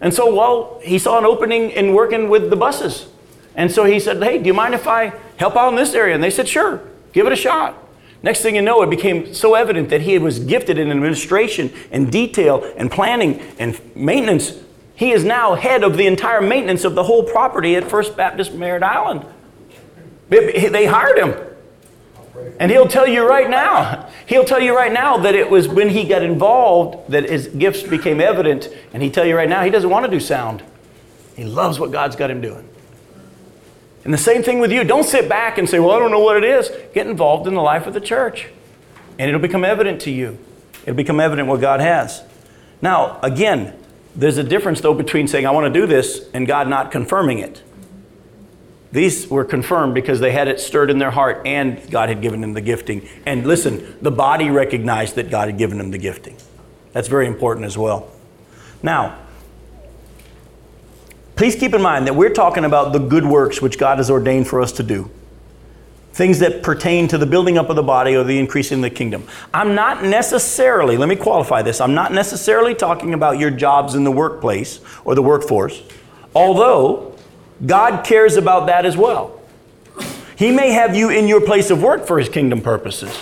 [0.00, 3.06] And so, well, he saw an opening in working with the buses.
[3.54, 6.14] And so he said, Hey, do you mind if I help out in this area?
[6.14, 6.80] And they said, Sure,
[7.12, 7.76] give it a shot.
[8.22, 12.10] Next thing you know, it became so evident that he was gifted in administration and
[12.10, 14.54] detail and planning and maintenance.
[14.96, 18.54] He is now head of the entire maintenance of the whole property at First Baptist
[18.54, 19.24] Merritt Island.
[20.28, 21.47] They hired him.
[22.60, 25.90] And he'll tell you right now, he'll tell you right now that it was when
[25.90, 28.68] he got involved that his gifts became evident.
[28.92, 30.62] And he tell you right now, he doesn't want to do sound.
[31.36, 32.68] He loves what God's got him doing.
[34.04, 34.84] And the same thing with you.
[34.84, 36.70] Don't sit back and say, well, I don't know what it is.
[36.94, 38.48] Get involved in the life of the church.
[39.18, 40.38] And it'll become evident to you.
[40.82, 42.22] It'll become evident what God has.
[42.80, 43.74] Now, again,
[44.16, 47.38] there's a difference, though, between saying, I want to do this and God not confirming
[47.38, 47.62] it.
[48.90, 52.40] These were confirmed because they had it stirred in their heart and God had given
[52.40, 53.06] them the gifting.
[53.26, 56.36] And listen, the body recognized that God had given them the gifting.
[56.92, 58.10] That's very important as well.
[58.82, 59.18] Now,
[61.36, 64.48] please keep in mind that we're talking about the good works which God has ordained
[64.48, 65.10] for us to do.
[66.14, 69.24] Things that pertain to the building up of the body or the increasing the kingdom.
[69.52, 74.04] I'm not necessarily, let me qualify this, I'm not necessarily talking about your jobs in
[74.04, 75.82] the workplace or the workforce,
[76.34, 77.07] although
[77.64, 79.40] God cares about that as well.
[80.36, 83.16] He may have you in your place of work for his kingdom purposes.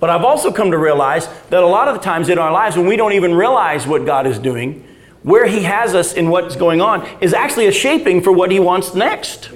[0.00, 2.76] But I've also come to realize that a lot of the times in our lives,
[2.76, 4.84] when we don't even realize what God is doing,
[5.22, 8.58] where He has us in what's going on is actually a shaping for what He
[8.58, 9.50] wants next.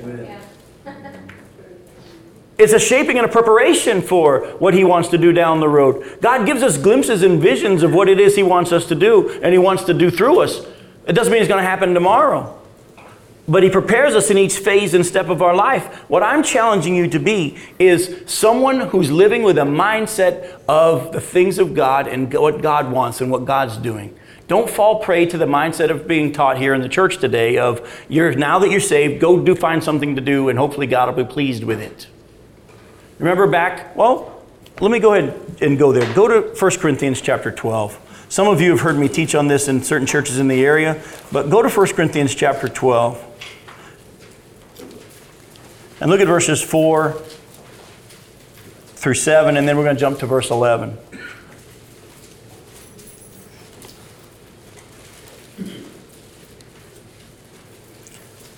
[2.59, 6.21] It's a shaping and a preparation for what He wants to do down the road.
[6.23, 9.41] God gives us glimpses and visions of what it is He wants us to do
[9.43, 10.65] and He wants to do through us.
[11.07, 12.56] It doesn't mean it's going to happen tomorrow.
[13.49, 15.87] But He prepares us in each phase and step of our life.
[16.09, 21.21] What I'm challenging you to be is someone who's living with a mindset of the
[21.21, 24.17] things of God and what God wants and what God's doing.
[24.49, 28.05] Don't fall prey to the mindset of being taught here in the church today of
[28.09, 31.25] you're now that you're saved, go do find something to do and hopefully God will
[31.25, 32.07] be pleased with it.
[33.19, 34.45] Remember back, well,
[34.81, 36.13] let me go ahead and go there.
[36.15, 38.27] Go to 1 Corinthians chapter 12.
[38.29, 41.03] Some of you have heard me teach on this in certain churches in the area,
[41.33, 43.26] but go to 1 Corinthians chapter 12.
[46.01, 47.13] And look at verses 4
[48.97, 50.99] through 7, and then we're going to jump to verse 11.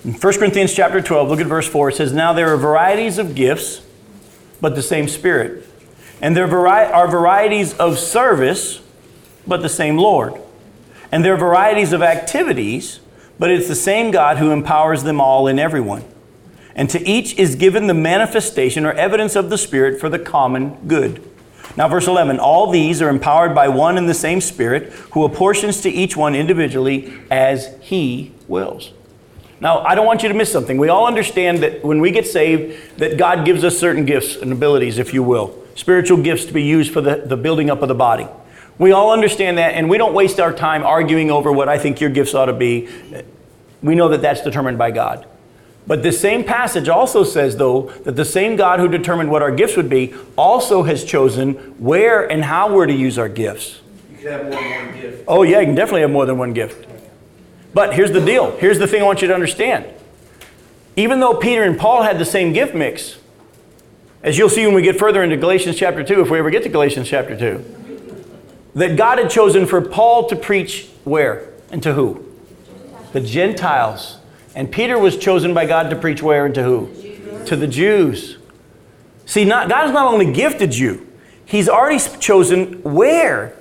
[0.03, 1.89] In 1 Corinthians chapter 12, look at verse 4.
[1.89, 3.81] It says, Now there are varieties of gifts,
[4.59, 5.65] but the same Spirit.
[6.21, 8.81] And there are varieties of service,
[9.47, 10.33] but the same Lord.
[11.11, 12.99] And there are varieties of activities,
[13.37, 16.03] but it's the same God who empowers them all in everyone.
[16.75, 20.75] And to each is given the manifestation or evidence of the Spirit for the common
[20.87, 21.23] good.
[21.75, 25.81] Now, verse 11 all these are empowered by one and the same Spirit, who apportions
[25.81, 28.91] to each one individually as he wills.
[29.61, 30.77] Now, I don't want you to miss something.
[30.77, 34.51] We all understand that when we get saved, that God gives us certain gifts and
[34.51, 37.89] abilities, if you will, spiritual gifts to be used for the, the building up of
[37.89, 38.27] the body.
[38.77, 41.99] We all understand that, and we don't waste our time arguing over what I think
[41.99, 42.87] your gifts ought to be.
[43.83, 45.27] We know that that's determined by God.
[45.89, 49.49] But this same passage also says, though, that the same God who determined what our
[49.49, 53.81] gifts would be also has chosen where and how we're to use our gifts.
[54.11, 55.23] You can have more than one gift.
[55.27, 56.87] Oh, yeah, you can definitely have more than one gift.
[57.73, 58.55] But here's the deal.
[58.57, 59.87] Here's the thing I want you to understand.
[60.95, 63.17] Even though Peter and Paul had the same gift mix,
[64.21, 66.61] as you'll see when we get further into Galatians chapter 2, if we ever get
[66.61, 67.65] to Galatians chapter 2,
[68.75, 72.23] that God had chosen for Paul to preach where and to who?
[73.11, 74.18] The Gentiles.
[74.55, 77.43] And Peter was chosen by God to preach where and to who?
[77.45, 78.37] To the Jews.
[79.25, 81.07] See, not, God has not only gifted you,
[81.45, 83.55] He's already chosen where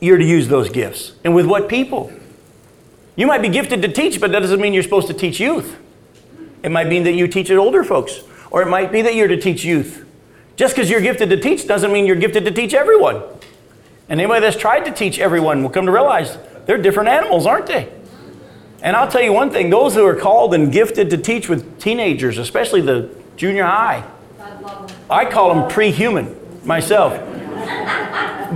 [0.00, 2.10] you're to use those gifts and with what people.
[3.14, 5.76] You might be gifted to teach, but that doesn't mean you're supposed to teach youth.
[6.62, 8.20] It might mean that you teach at older folks,
[8.50, 10.06] or it might be that you're to teach youth.
[10.56, 13.22] Just because you're gifted to teach doesn't mean you're gifted to teach everyone.
[14.08, 17.66] And anybody that's tried to teach everyone will come to realize they're different animals, aren't
[17.66, 17.92] they?
[18.82, 21.80] And I'll tell you one thing those who are called and gifted to teach with
[21.80, 24.04] teenagers, especially the junior high,
[25.08, 27.12] I call them pre human myself.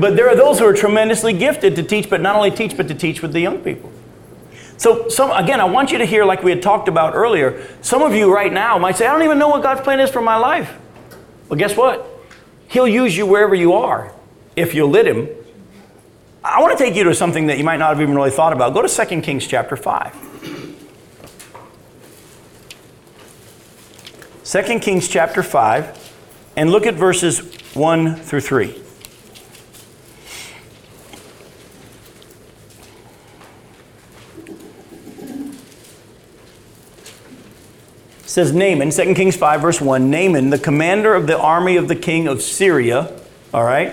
[0.00, 2.88] but there are those who are tremendously gifted to teach, but not only teach, but
[2.88, 3.90] to teach with the young people.
[4.76, 8.02] So, some, again, I want you to hear, like we had talked about earlier, some
[8.02, 10.22] of you right now might say, I don't even know what God's plan is for
[10.22, 10.74] my life.
[11.48, 12.06] Well, guess what?
[12.68, 14.12] He'll use you wherever you are
[14.56, 15.28] if you'll let Him.
[16.42, 18.52] I want to take you to something that you might not have even really thought
[18.52, 18.72] about.
[18.72, 20.28] Go to 2 Kings chapter 5.
[24.44, 26.12] 2 Kings chapter 5,
[26.56, 27.38] and look at verses
[27.74, 28.76] 1 through 3.
[38.30, 41.96] says Naaman, 2 Kings 5, verse 1 Naaman, the commander of the army of the
[41.96, 43.20] king of Syria,
[43.52, 43.92] all right,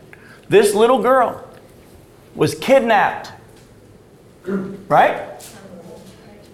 [0.51, 1.47] This little girl
[2.35, 3.31] was kidnapped,
[4.43, 5.41] right?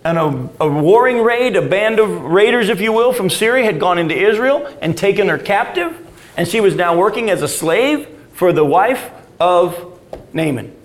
[0.04, 3.80] And a, a warring raid, a band of raiders, if you will, from Syria had
[3.80, 5.98] gone into Israel and taken her captive.
[6.38, 10.00] And she was now working as a slave for the wife of
[10.32, 10.76] Naaman.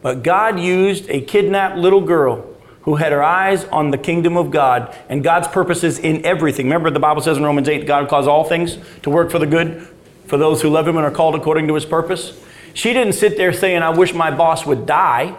[0.00, 4.50] But God used a kidnapped little girl who had her eyes on the kingdom of
[4.50, 6.64] God and God's purposes in everything.
[6.66, 9.46] Remember, the Bible says in Romans 8, God caused all things to work for the
[9.46, 9.86] good
[10.26, 12.38] for those who love Him and are called according to His purpose.
[12.74, 15.36] She didn't sit there saying, I wish my boss would die.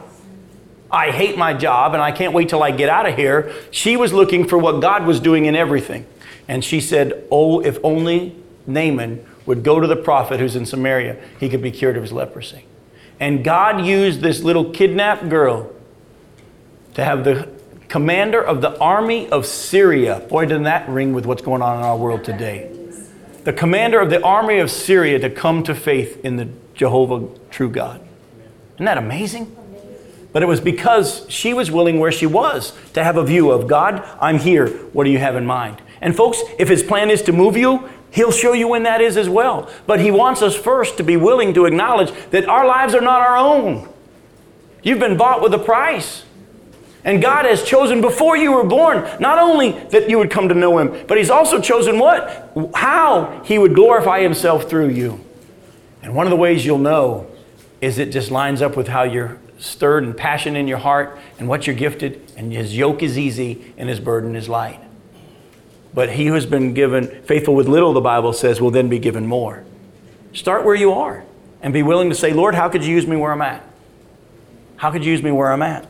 [0.89, 3.53] I hate my job and I can't wait till I get out of here.
[3.71, 6.05] She was looking for what God was doing in everything.
[6.47, 11.21] And she said, Oh, if only Naaman would go to the prophet who's in Samaria,
[11.39, 12.65] he could be cured of his leprosy.
[13.19, 15.73] And God used this little kidnapped girl
[16.93, 17.49] to have the
[17.87, 20.19] commander of the army of Syria.
[20.29, 22.76] Boy, doesn't that ring with what's going on in our world today.
[23.47, 27.69] The commander of the army of Syria to come to faith in the Jehovah true
[27.69, 28.05] God.
[28.75, 29.55] Isn't that amazing?
[30.33, 33.65] But it was because she was willing where she was to have a view of
[33.65, 34.67] God, I'm here.
[34.91, 35.81] What do you have in mind?
[36.01, 39.15] And folks, if his plan is to move you, He'll show you when that is
[39.15, 39.71] as well.
[39.85, 43.21] But He wants us first to be willing to acknowledge that our lives are not
[43.21, 43.87] our own.
[44.83, 46.25] You've been bought with a price.
[47.07, 50.53] And God has chosen before you were born, not only that you would come to
[50.53, 52.51] know Him, but He's also chosen what?
[52.75, 55.23] How He would glorify Himself through you.
[56.03, 57.31] And one of the ways you'll know
[57.79, 61.47] is it just lines up with how you're stirred and passion in your heart and
[61.47, 64.81] what you're gifted, and His yoke is easy and His burden is light.
[65.93, 68.99] But he who has been given faithful with little, the Bible says, will then be
[68.99, 69.63] given more.
[70.33, 71.23] Start where you are
[71.61, 73.63] and be willing to say, Lord, how could you use me where I'm at?
[74.75, 75.87] How could you use me where I'm at?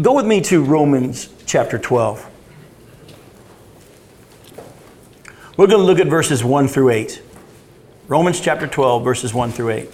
[0.00, 2.24] Go with me to Romans chapter 12.
[5.56, 7.20] We're going to look at verses 1 through 8.
[8.06, 9.90] Romans chapter 12, verses 1 through 8.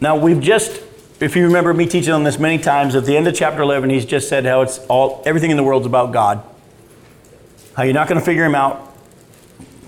[0.00, 0.82] Now, we've just,
[1.20, 3.88] if you remember me teaching on this many times, at the end of chapter 11,
[3.90, 6.42] he's just said how it's all, everything in the world's about God.
[7.74, 8.94] How you're not going to figure him out.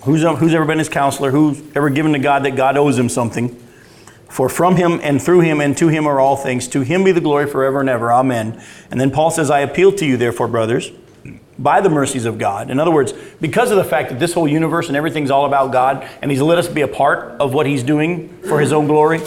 [0.04, 1.30] Who's, who's ever been his counselor?
[1.30, 3.60] Who's ever given to God that God owes him something?
[4.28, 6.66] For from him and through him and to him are all things.
[6.68, 8.12] To him be the glory forever and ever.
[8.12, 8.62] Amen.
[8.90, 10.90] And then Paul says, I appeal to you, therefore, brothers,
[11.58, 12.70] by the mercies of God.
[12.70, 15.72] In other words, because of the fact that this whole universe and everything's all about
[15.72, 18.86] God, and he's let us be a part of what he's doing for his own
[18.86, 19.20] glory,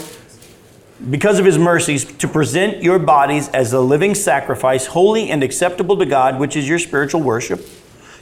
[1.10, 5.96] because of his mercies, to present your bodies as a living sacrifice, holy and acceptable
[5.96, 7.66] to God, which is your spiritual worship.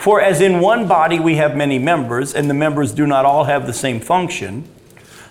[0.00, 3.44] For as in one body we have many members, and the members do not all
[3.44, 4.66] have the same function,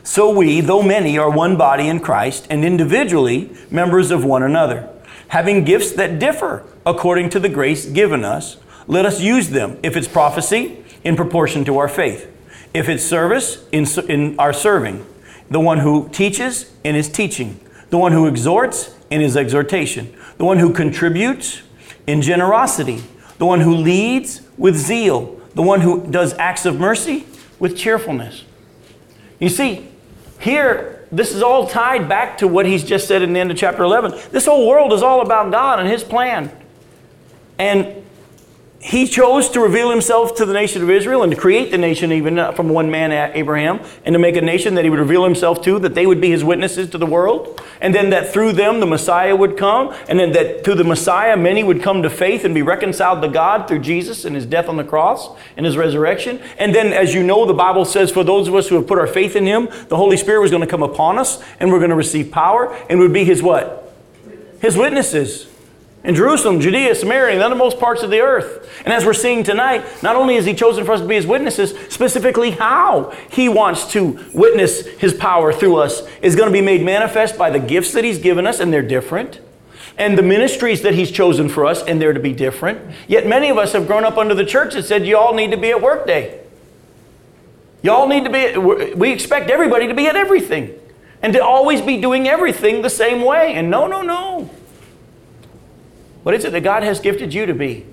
[0.04, 4.88] so we, though many, are one body in Christ, and individually members of one another.
[5.30, 9.80] Having gifts that differ according to the grace given us, let us use them.
[9.82, 12.32] If it's prophecy, in proportion to our faith.
[12.72, 15.04] If it's service, in, in our serving.
[15.50, 17.60] The one who teaches, in his teaching.
[17.90, 21.62] The one who exhorts, in his exhortation the one who contributes
[22.08, 23.04] in generosity,
[23.40, 27.26] the one who leads with zeal, the one who does acts of mercy
[27.58, 28.44] with cheerfulness.
[29.40, 29.88] You see,
[30.40, 33.58] here, this is all tied back to what he's just said in the end of
[33.58, 34.12] chapter 11.
[34.32, 36.52] This whole world is all about God and his plan.
[37.58, 38.06] And
[38.82, 42.14] he chose to reveal himself to the nation of Israel and to create the nation
[42.14, 45.26] even uh, from one man, Abraham, and to make a nation that he would reveal
[45.26, 47.62] himself to, that they would be his witnesses to the world.
[47.82, 49.94] And then that through them the Messiah would come.
[50.08, 53.28] And then that through the Messiah many would come to faith and be reconciled to
[53.28, 56.42] God through Jesus and his death on the cross and his resurrection.
[56.58, 58.98] And then, as you know, the Bible says for those of us who have put
[58.98, 61.80] our faith in him, the Holy Spirit was going to come upon us and we're
[61.80, 63.94] going to receive power and would be his what?
[64.62, 65.49] His witnesses
[66.04, 68.70] in Jerusalem, Judea, Samaria, and the uttermost parts of the earth.
[68.86, 71.28] And as we're seeing tonight, not only is He chosen for us to be His
[71.28, 76.62] witnesses, specifically how He wants to witness His power through us is going to be
[76.62, 79.42] made manifest by the gifts that He's given us, and they're different,
[79.98, 82.80] and the ministries that He's chosen for us, and they're to be different.
[83.08, 85.52] Yet many of us have grown up under the church that said, You all need
[85.52, 86.40] to be at work day.
[87.82, 88.58] Y'all need to be,
[88.94, 90.78] we expect everybody to be at everything
[91.22, 93.54] and to always be doing everything the same way.
[93.54, 94.50] And no, no, no.
[96.24, 97.86] What is it that God has gifted you to be?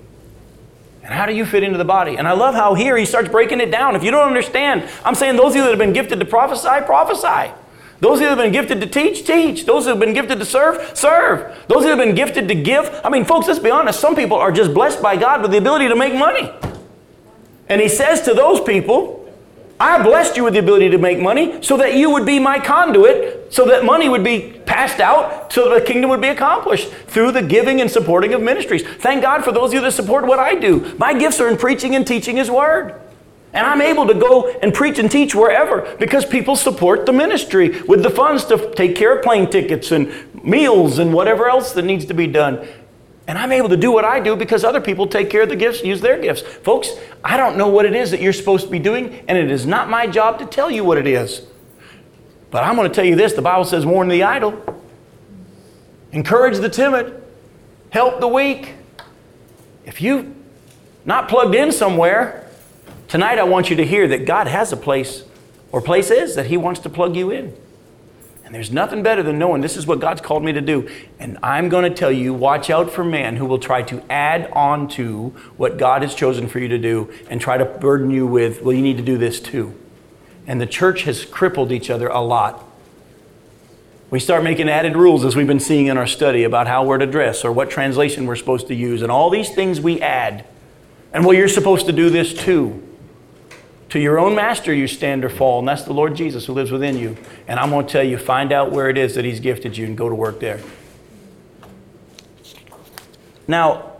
[1.03, 2.17] And how do you fit into the body?
[2.17, 3.95] And I love how here he starts breaking it down.
[3.95, 6.85] If you don't understand, I'm saying those of you that have been gifted to prophesy,
[6.85, 7.53] prophesy.
[7.99, 9.65] Those of you that have been gifted to teach, teach.
[9.65, 11.57] Those who have been gifted to serve, serve.
[11.69, 12.89] Those who have been gifted to give.
[13.05, 13.99] I mean, folks, let's be honest.
[14.01, 16.51] Some people are just blessed by God with the ability to make money.
[17.69, 19.16] And he says to those people,
[19.79, 22.59] I blessed you with the ability to make money so that you would be my
[22.59, 26.89] conduit, so that money would be passed out, so that the kingdom would be accomplished
[26.89, 28.81] through the giving and supporting of ministries.
[28.83, 30.95] Thank God for those of you that support what I do.
[30.97, 32.99] My gifts are in preaching and teaching His Word.
[33.53, 37.81] And I'm able to go and preach and teach wherever because people support the ministry
[37.83, 40.11] with the funds to take care of plane tickets and
[40.43, 42.67] meals and whatever else that needs to be done.
[43.27, 45.55] And I'm able to do what I do because other people take care of the
[45.55, 46.41] gifts, use their gifts.
[46.41, 46.91] Folks,
[47.23, 49.65] I don't know what it is that you're supposed to be doing, and it is
[49.65, 51.41] not my job to tell you what it is.
[52.51, 54.81] But I'm going to tell you this the Bible says, warn the idle,
[56.13, 57.21] encourage the timid,
[57.89, 58.75] help the weak.
[59.85, 60.33] If you
[61.03, 62.49] not plugged in somewhere,
[63.09, 65.23] tonight I want you to hear that God has a place
[65.73, 67.53] or places that He wants to plug you in.
[68.47, 70.89] And there's nothing better than knowing this is what God's called me to do.
[71.19, 74.49] And I'm going to tell you watch out for man who will try to add
[74.53, 78.25] on to what God has chosen for you to do and try to burden you
[78.25, 79.77] with, well, you need to do this too.
[80.47, 82.63] And the church has crippled each other a lot.
[84.11, 86.99] We start making added rules as we've been seeing in our study about how we're
[86.99, 90.45] to dress or what translation we're supposed to use, and all these things we add.
[91.11, 92.86] And well, you're supposed to do this too.
[93.97, 96.69] To your own master you stand or fall, and that's the Lord Jesus who lives
[96.69, 97.17] within you.
[97.47, 99.87] And I'm going to tell you, find out where it is that He's gifted you
[99.87, 100.61] and go to work there.
[103.47, 103.93] Now,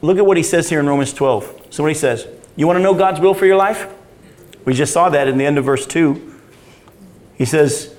[0.00, 1.70] look at what He says here in Romans 12.
[1.70, 3.92] So, what He says, You want to know God's will for your life?
[4.64, 6.32] We just saw that in the end of verse 2.
[7.34, 7.96] He says,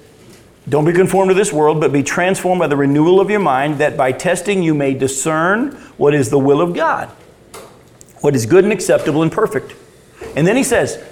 [0.70, 3.80] Don't be conformed to this world, but be transformed by the renewal of your mind,
[3.80, 7.10] that by testing you may discern what is the will of God,
[8.22, 9.76] what is good and acceptable and perfect.
[10.36, 11.04] And then he says,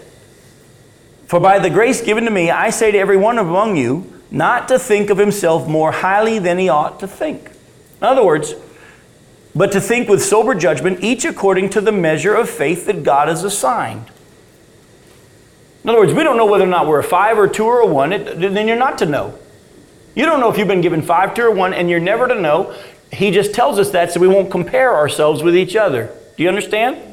[1.25, 4.67] For by the grace given to me, I say to every one among you, not
[4.67, 7.49] to think of himself more highly than he ought to think.
[8.01, 8.55] In other words,
[9.55, 13.27] but to think with sober judgment, each according to the measure of faith that God
[13.27, 14.09] has assigned.
[15.83, 17.81] In other words, we don't know whether or not we're a five or two or
[17.81, 19.37] a one, it, then you're not to know.
[20.15, 22.35] You don't know if you've been given five, two, or one, and you're never to
[22.35, 22.75] know.
[23.11, 26.15] He just tells us that so we won't compare ourselves with each other.
[26.37, 27.12] Do you understand?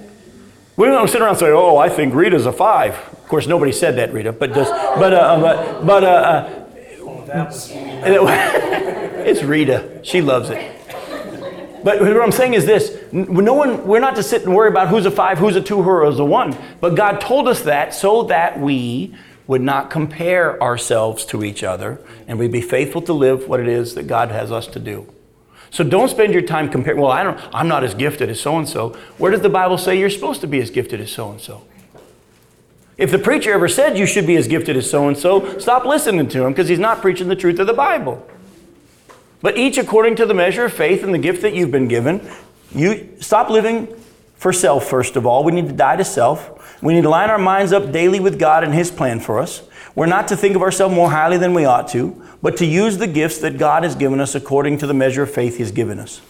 [0.81, 2.95] We don't sit around and say, "Oh, I think Rita's a five.
[2.95, 7.51] Of course, nobody said that, Rita, but just, but, uh, but, but, uh, uh,
[9.27, 10.01] it's Rita.
[10.03, 10.73] She loves it.
[11.85, 14.89] But what I'm saying is this: no one, we're not to sit and worry about
[14.89, 16.57] who's a five, who's a two, who's a one.
[16.81, 19.15] But God told us that so that we
[19.47, 23.69] would not compare ourselves to each other, and we'd be faithful to live what it
[23.69, 25.13] is that God has us to do.
[25.71, 28.59] So don't spend your time comparing, well, I don't, I'm not as gifted as so
[28.59, 28.91] and so.
[29.19, 31.63] Where does the Bible say you're supposed to be as gifted as so and so?
[32.99, 35.85] If the preacher ever said you should be as gifted as so and so, stop
[35.85, 38.27] listening to him because he's not preaching the truth of the Bible.
[39.41, 42.29] But each according to the measure of faith and the gift that you've been given,
[42.75, 43.89] you stop living
[44.37, 45.45] for self, first of all.
[45.45, 46.83] We need to die to self.
[46.83, 49.63] We need to line our minds up daily with God and His plan for us.
[49.95, 52.99] We're not to think of ourselves more highly than we ought to but to use
[52.99, 55.99] the gifts that God has given us according to the measure of faith He's given
[55.99, 56.21] us.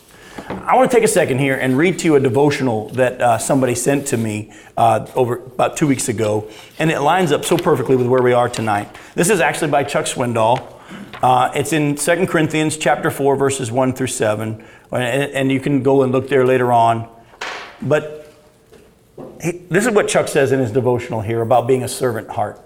[0.48, 3.38] I want to take a second here and read to you a devotional that uh,
[3.38, 6.48] somebody sent to me uh, over about two weeks ago,
[6.78, 8.88] and it lines up so perfectly with where we are tonight.
[9.14, 10.74] This is actually by Chuck Swindoll.
[11.22, 15.82] Uh, it's in 2 Corinthians chapter 4, verses 1 through 7, and, and you can
[15.82, 17.08] go and look there later on.
[17.82, 18.32] But
[19.42, 22.60] he, this is what Chuck says in his devotional here about being a servant heart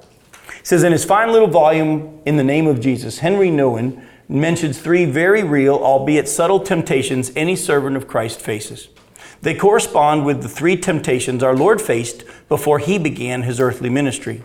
[0.65, 5.05] says in his fine little volume, In the Name of Jesus, Henri Nouwen mentions three
[5.05, 8.89] very real, albeit subtle temptations any servant of Christ faces.
[9.43, 14.43] They correspond with the three temptations our Lord faced before he began his earthly ministry.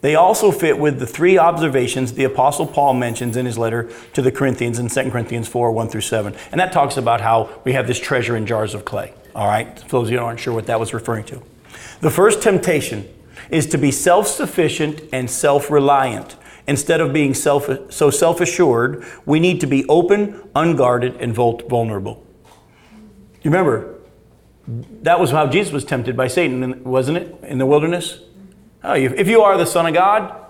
[0.00, 4.22] They also fit with the three observations the Apostle Paul mentions in his letter to
[4.22, 6.34] the Corinthians in 2 Corinthians 4 1 through 7.
[6.50, 9.12] And that talks about how we have this treasure in jars of clay.
[9.34, 9.78] All right?
[9.80, 11.42] For those of you who aren't sure what that was referring to.
[12.00, 13.06] The first temptation
[13.50, 16.36] is to be self sufficient and self reliant.
[16.66, 22.26] Instead of being self, so self assured, we need to be open, unguarded, and vulnerable.
[23.42, 23.98] You remember,
[25.02, 28.20] that was how Jesus was tempted by Satan, wasn't it, in the wilderness?
[28.84, 30.46] Oh, if you are the Son of God,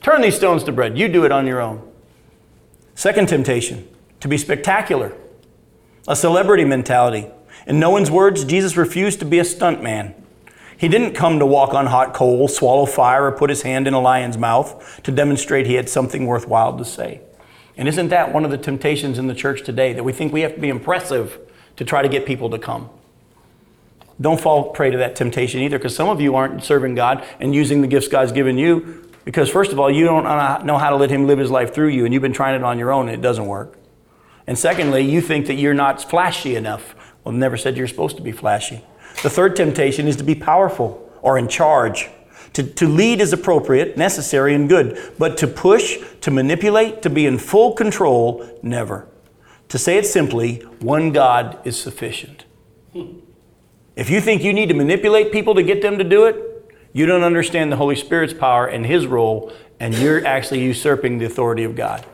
[0.00, 0.96] turn these stones to bread.
[0.96, 1.86] You do it on your own.
[2.94, 3.86] Second temptation,
[4.20, 5.12] to be spectacular,
[6.08, 7.26] a celebrity mentality.
[7.66, 10.14] In Nouwen's words, Jesus refused to be a stunt man.
[10.78, 13.94] He didn't come to walk on hot coals, swallow fire, or put his hand in
[13.94, 17.20] a lion's mouth to demonstrate he had something worthwhile to say.
[17.76, 20.42] And isn't that one of the temptations in the church today that we think we
[20.42, 21.38] have to be impressive
[21.76, 22.90] to try to get people to come?
[24.20, 27.54] Don't fall prey to that temptation either, because some of you aren't serving God and
[27.54, 30.24] using the gifts God's given you because, first of all, you don't
[30.64, 32.62] know how to let Him live His life through you, and you've been trying it
[32.62, 33.76] on your own and it doesn't work.
[34.46, 36.94] And secondly, you think that you're not flashy enough.
[37.24, 38.84] Well, never said you're supposed to be flashy.
[39.22, 42.08] The third temptation is to be powerful or in charge.
[42.54, 47.26] To, to lead is appropriate, necessary, and good, but to push, to manipulate, to be
[47.26, 49.06] in full control, never.
[49.68, 52.44] To say it simply, one God is sufficient.
[53.96, 56.36] If you think you need to manipulate people to get them to do it,
[56.92, 61.26] you don't understand the Holy Spirit's power and His role, and you're actually usurping the
[61.26, 62.06] authority of God.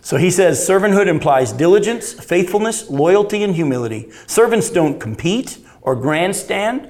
[0.00, 4.10] So he says servanthood implies diligence, faithfulness, loyalty, and humility.
[4.26, 6.88] Servants don't compete or grandstand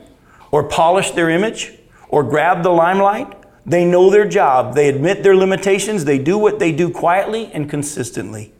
[0.51, 1.73] or polish their image
[2.09, 3.37] or grab the limelight.
[3.67, 4.75] They know their job.
[4.75, 6.05] They admit their limitations.
[6.05, 8.53] They do what they do quietly and consistently.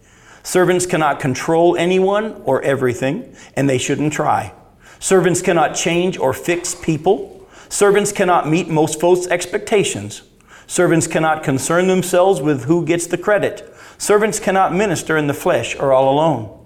[0.43, 4.55] Servants cannot control anyone or everything, and they shouldn't try.
[4.99, 7.49] Servants cannot change or fix people.
[7.69, 10.23] Servants cannot meet most folks' expectations.
[10.67, 13.75] Servants cannot concern themselves with who gets the credit.
[13.99, 16.60] Servants cannot minister in the flesh or all alone.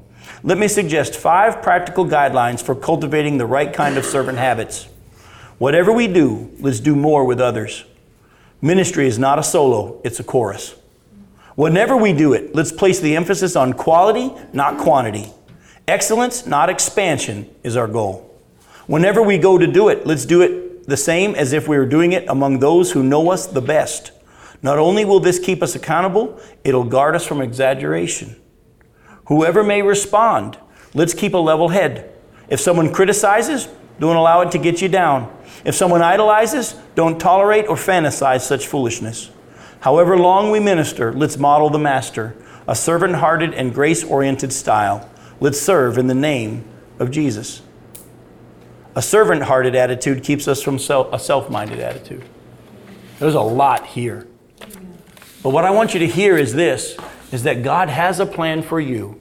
[0.46, 4.86] Let me suggest five practical guidelines for cultivating the right kind of servant habits.
[5.56, 7.86] Whatever we do, let's do more with others.
[8.60, 10.74] Ministry is not a solo, it's a chorus.
[11.54, 15.32] Whenever we do it, let's place the emphasis on quality, not quantity.
[15.88, 18.30] Excellence, not expansion, is our goal.
[18.86, 21.86] Whenever we go to do it, let's do it the same as if we were
[21.86, 24.12] doing it among those who know us the best.
[24.62, 28.36] Not only will this keep us accountable, it'll guard us from exaggeration.
[29.26, 30.58] Whoever may respond,
[30.92, 32.12] let's keep a level head.
[32.48, 33.68] If someone criticizes,
[33.98, 35.34] don't allow it to get you down.
[35.64, 39.30] If someone idolizes, don't tolerate or fantasize such foolishness.
[39.80, 42.34] However long we minister, let's model the Master,
[42.66, 45.08] a servant hearted and grace oriented style.
[45.40, 46.64] Let's serve in the name
[46.98, 47.62] of Jesus.
[48.96, 52.24] A servant hearted attitude keeps us from self, a self minded attitude.
[53.18, 54.26] There's a lot here.
[55.42, 56.96] But what I want you to hear is this
[57.32, 59.18] is that God has a plan for you.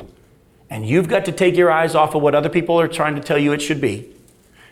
[0.70, 3.22] And you've got to take your eyes off of what other people are trying to
[3.22, 4.10] tell you it should be.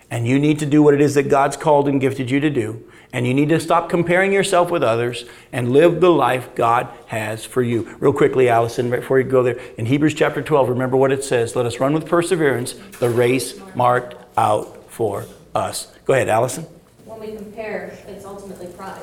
[0.09, 2.49] And you need to do what it is that God's called and gifted you to
[2.49, 2.83] do.
[3.13, 7.45] And you need to stop comparing yourself with others and live the life God has
[7.45, 7.95] for you.
[7.99, 11.55] Real quickly, Allison, before you go there, in Hebrews chapter 12, remember what it says.
[11.55, 15.93] Let us run with perseverance the race marked out for us.
[16.05, 16.63] Go ahead, Allison.
[17.05, 19.01] When we compare, it's ultimately pride.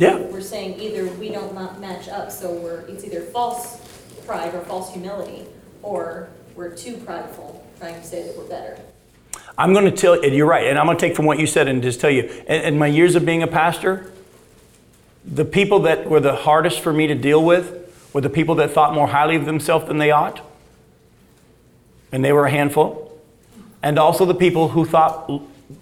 [0.00, 0.16] Yeah.
[0.16, 3.76] We're saying either we don't match up, so we're, it's either false
[4.26, 5.44] pride or false humility,
[5.82, 8.80] or we're too prideful, trying to say that we're better.
[9.58, 11.46] I'm going to tell you, you're right, and I'm going to take from what you
[11.46, 12.22] said and just tell you.
[12.48, 14.10] In, in my years of being a pastor,
[15.22, 18.70] the people that were the hardest for me to deal with were the people that
[18.70, 20.40] thought more highly of themselves than they ought,
[22.10, 23.20] and they were a handful,
[23.82, 25.30] and also the people who thought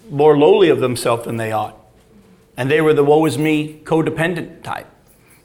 [0.09, 1.78] more lowly of themselves than they ought,
[2.59, 4.87] and they were the woe is me codependent type,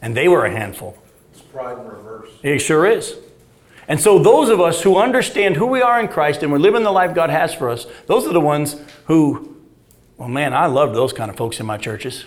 [0.02, 0.98] and they were a handful.
[1.32, 2.28] It's pride in reverse.
[2.42, 3.14] It sure is.
[3.86, 6.82] And so, those of us who understand who we are in Christ and we're living
[6.82, 9.56] the life God has for us, those are the ones who,
[10.16, 12.24] well, man, I love those kind of folks in my churches.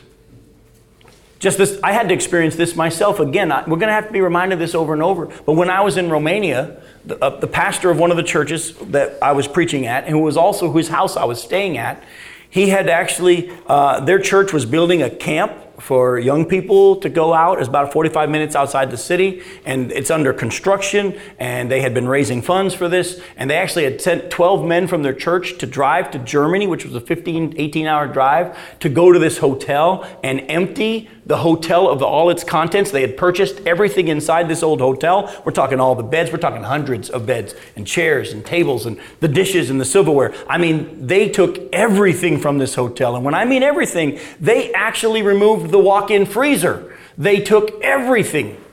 [1.40, 3.52] Just this, I had to experience this myself again.
[3.52, 5.26] I, we're going to have to be reminded of this over and over.
[5.26, 8.74] But when I was in Romania, the, uh, the pastor of one of the churches
[8.78, 12.02] that I was preaching at, and who was also whose house I was staying at,
[12.50, 17.34] he had actually, uh, their church was building a camp for young people to go
[17.34, 17.60] out.
[17.60, 21.20] It's about 45 minutes outside the city, and it's under construction.
[21.40, 23.22] And they had been raising funds for this.
[23.36, 26.84] And they actually had sent 12 men from their church to drive to Germany, which
[26.84, 31.90] was a 15, 18 hour drive, to go to this hotel and empty the hotel
[31.90, 32.90] of all its contents.
[32.90, 35.32] They had purchased everything inside this old hotel.
[35.46, 38.98] We're talking all the beds, we're talking hundreds of beds and chairs and tables and
[39.20, 40.34] the dishes and the silverware.
[40.48, 43.16] I mean, they took everything from this hotel.
[43.16, 46.96] And when I mean everything, they actually removed the walk in freezer.
[47.18, 48.64] They took everything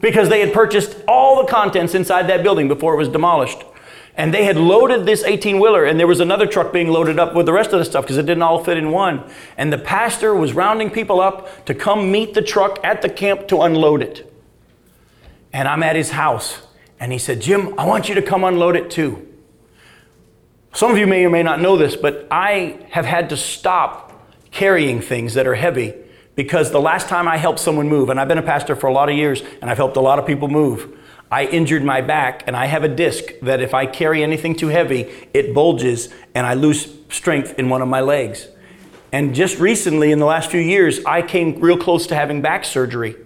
[0.00, 3.64] because they had purchased all the contents inside that building before it was demolished.
[4.14, 7.34] And they had loaded this 18 wheeler, and there was another truck being loaded up
[7.34, 9.24] with the rest of the stuff because it didn't all fit in one.
[9.56, 13.48] And the pastor was rounding people up to come meet the truck at the camp
[13.48, 14.30] to unload it.
[15.52, 16.60] And I'm at his house,
[17.00, 19.26] and he said, Jim, I want you to come unload it too.
[20.74, 24.12] Some of you may or may not know this, but I have had to stop
[24.50, 25.94] carrying things that are heavy
[26.34, 28.92] because the last time I helped someone move, and I've been a pastor for a
[28.92, 30.98] lot of years, and I've helped a lot of people move.
[31.32, 34.68] I injured my back and I have a disc that if I carry anything too
[34.68, 38.48] heavy, it bulges and I lose strength in one of my legs.
[39.12, 42.66] And just recently, in the last few years, I came real close to having back
[42.66, 43.16] surgery.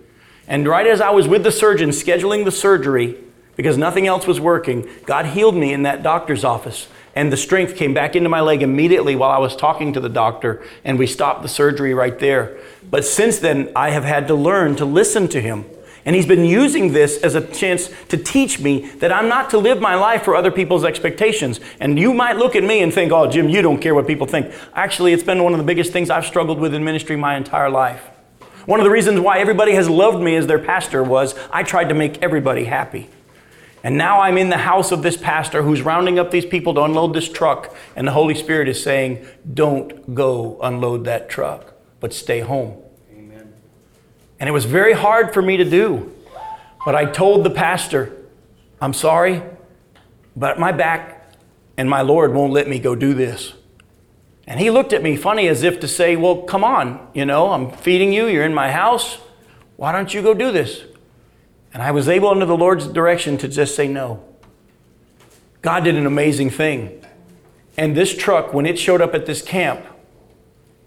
[0.46, 3.16] And right as I was with the surgeon scheduling the surgery,
[3.56, 6.86] because nothing else was working, God healed me in that doctor's office.
[7.16, 10.08] And the strength came back into my leg immediately while I was talking to the
[10.08, 12.56] doctor, and we stopped the surgery right there.
[12.88, 15.64] But since then, I have had to learn to listen to him.
[16.06, 19.58] And he's been using this as a chance to teach me that I'm not to
[19.58, 21.58] live my life for other people's expectations.
[21.80, 24.26] And you might look at me and think, oh, Jim, you don't care what people
[24.26, 24.54] think.
[24.72, 27.68] Actually, it's been one of the biggest things I've struggled with in ministry my entire
[27.68, 28.02] life.
[28.66, 31.88] One of the reasons why everybody has loved me as their pastor was I tried
[31.88, 33.10] to make everybody happy.
[33.82, 36.82] And now I'm in the house of this pastor who's rounding up these people to
[36.82, 42.12] unload this truck, and the Holy Spirit is saying, Don't go unload that truck, but
[42.12, 42.82] stay home.
[44.38, 46.12] And it was very hard for me to do.
[46.84, 48.12] But I told the pastor,
[48.80, 49.42] I'm sorry,
[50.36, 51.32] but my back
[51.76, 53.54] and my Lord won't let me go do this.
[54.46, 57.50] And he looked at me funny as if to say, Well, come on, you know,
[57.50, 59.18] I'm feeding you, you're in my house.
[59.76, 60.82] Why don't you go do this?
[61.74, 64.22] And I was able, under the Lord's direction, to just say no.
[65.60, 67.04] God did an amazing thing.
[67.76, 69.84] And this truck, when it showed up at this camp,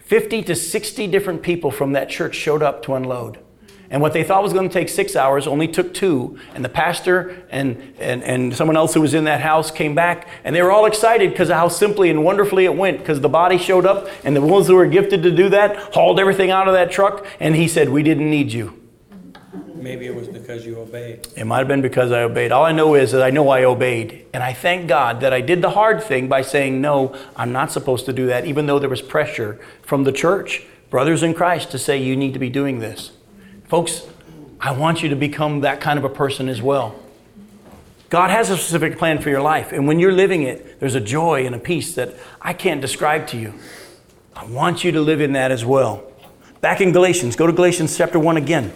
[0.09, 3.37] 50 to 60 different people from that church showed up to unload.
[3.91, 6.39] And what they thought was going to take six hours only took two.
[6.55, 10.27] And the pastor and, and, and someone else who was in that house came back,
[10.43, 12.97] and they were all excited because of how simply and wonderfully it went.
[12.97, 16.19] Because the body showed up, and the ones who were gifted to do that hauled
[16.19, 18.78] everything out of that truck, and he said, We didn't need you.
[19.79, 21.27] Maybe it was because you obeyed.
[21.37, 22.51] It might have been because I obeyed.
[22.51, 24.25] All I know is that I know I obeyed.
[24.33, 27.71] And I thank God that I did the hard thing by saying, no, I'm not
[27.71, 31.71] supposed to do that, even though there was pressure from the church, brothers in Christ,
[31.71, 33.11] to say, you need to be doing this.
[33.67, 34.05] Folks,
[34.59, 36.99] I want you to become that kind of a person as well.
[38.09, 39.71] God has a specific plan for your life.
[39.71, 43.27] And when you're living it, there's a joy and a peace that I can't describe
[43.27, 43.53] to you.
[44.35, 46.03] I want you to live in that as well.
[46.59, 48.73] Back in Galatians, go to Galatians chapter 1 again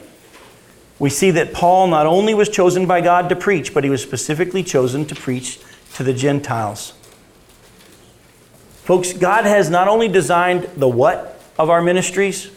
[1.00, 4.02] we see that Paul not only was chosen by God to preach, but he was
[4.02, 5.60] specifically chosen to preach
[5.96, 6.94] to the Gentiles.
[8.84, 12.52] Folks, God has not only designed the what of our ministries,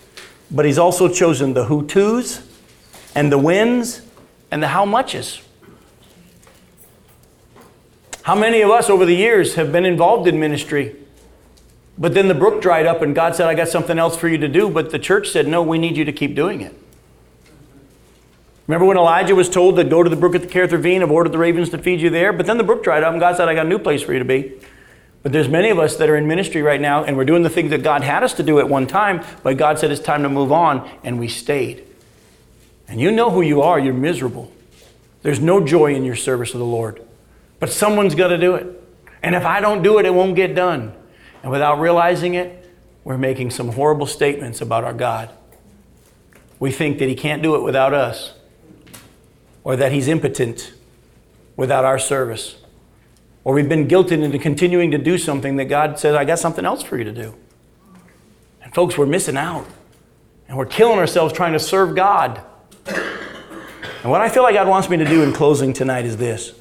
[0.50, 2.42] but he's also chosen the who to's
[3.14, 4.02] and the whens
[4.50, 5.40] and the how muches.
[8.22, 10.96] How many of us over the years have been involved in ministry,
[11.96, 14.38] but then the brook dried up and God said, I got something else for you
[14.38, 16.74] to do, but the church said, No, we need you to keep doing it.
[18.66, 21.10] Remember when Elijah was told to go to the brook at the Kerith Ravine and
[21.10, 22.32] ordered the ravens to feed you there?
[22.32, 24.12] But then the brook dried up and God said, I got a new place for
[24.12, 24.54] you to be.
[25.22, 27.50] But there's many of us that are in ministry right now and we're doing the
[27.50, 30.22] things that God had us to do at one time, but God said it's time
[30.24, 31.84] to move on and we stayed.
[32.88, 34.52] And you know who you are, you're miserable.
[35.22, 37.02] There's no joy in your service of the Lord.
[37.58, 38.66] But someone's got to do it.
[39.22, 40.92] And if I don't do it, it won't get done.
[41.42, 42.68] And without realizing it,
[43.02, 45.30] we're making some horrible statements about our God.
[46.58, 48.35] We think that He can't do it without us
[49.66, 50.72] or that he's impotent
[51.56, 52.54] without our service.
[53.42, 56.64] Or we've been guilted into continuing to do something that God says, I got something
[56.64, 57.34] else for you to do.
[58.62, 59.66] And folks, we're missing out.
[60.46, 62.42] And we're killing ourselves trying to serve God.
[62.86, 66.52] And what I feel like God wants me to do in closing tonight is this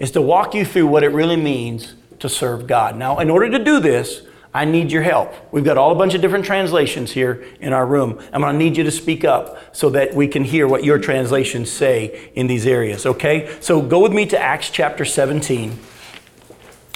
[0.00, 2.96] is to walk you through what it really means to serve God.
[2.96, 5.32] Now, in order to do this, I need your help.
[5.52, 8.20] We've got all a bunch of different translations here in our room.
[8.32, 10.98] I'm going to need you to speak up so that we can hear what your
[10.98, 13.56] translations say in these areas, okay?
[13.60, 15.78] So go with me to Acts chapter 17,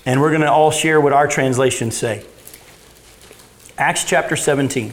[0.04, 2.24] and we're going to all share what our translations say.
[3.78, 4.92] Acts chapter 17.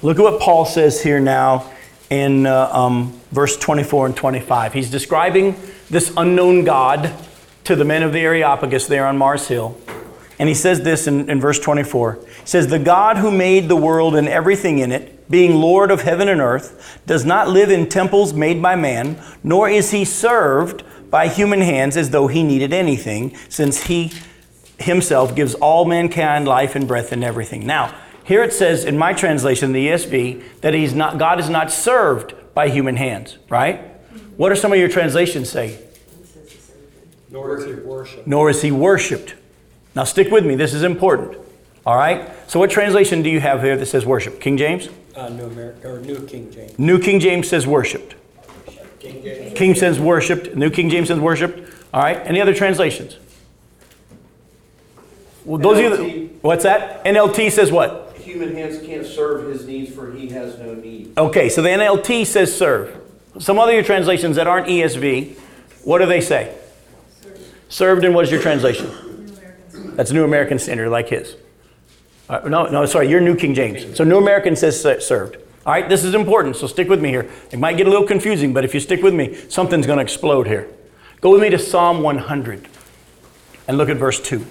[0.00, 1.70] Look at what Paul says here now
[2.08, 4.72] in uh, um, verse 24 and 25.
[4.72, 5.56] He's describing
[5.90, 7.14] this unknown God
[7.64, 9.78] to the men of the Areopagus there on Mars Hill.
[10.38, 12.18] And he says this in, in verse 24.
[12.40, 16.02] He says, The God who made the world and everything in it, being Lord of
[16.02, 20.82] heaven and earth, does not live in temples made by man, nor is he served
[21.10, 24.12] by human hands as though he needed anything, since he
[24.78, 27.64] himself gives all mankind life and breath and everything.
[27.64, 27.94] Now,
[28.24, 32.34] here it says in my translation, the ESV, that he's not, God is not served
[32.54, 33.80] by human hands, right?
[34.36, 35.83] What do some of your translations say?
[37.34, 38.26] Nor is he worship.
[38.28, 39.34] Nor is he worshiped.
[39.96, 40.54] Now, stick with me.
[40.54, 41.36] This is important.
[41.84, 42.30] All right?
[42.48, 44.40] So, what translation do you have here that says worship?
[44.40, 44.88] King James?
[45.16, 46.78] Uh, New American, or New King James.
[46.78, 48.14] New King James says worshiped.
[49.00, 49.58] King James.
[49.58, 50.54] King says worshiped.
[50.54, 51.58] New King James says worshiped.
[51.92, 52.18] All right?
[52.24, 53.16] Any other translations?
[55.44, 56.30] Well, those are the, NLT.
[56.40, 57.04] what's that?
[57.04, 58.16] NLT says what?
[58.18, 61.18] Human hands can't serve his needs for he has no need.
[61.18, 62.96] Okay, so the NLT says serve.
[63.40, 65.36] Some other translations that aren't ESV,
[65.82, 66.56] what do they say?
[67.68, 68.90] Served, and what is your translation?
[69.96, 71.36] That's New American Standard, like his.
[72.28, 73.96] Uh, no, no, sorry, you're New King James.
[73.96, 75.36] So New American says served.
[75.66, 77.30] All right, this is important, so stick with me here.
[77.50, 80.02] It might get a little confusing, but if you stick with me, something's going to
[80.02, 80.68] explode here.
[81.20, 82.68] Go with me to Psalm 100
[83.66, 84.44] and look at verse 2.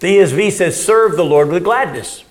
[0.00, 2.24] The ESV says, serve the Lord with gladness.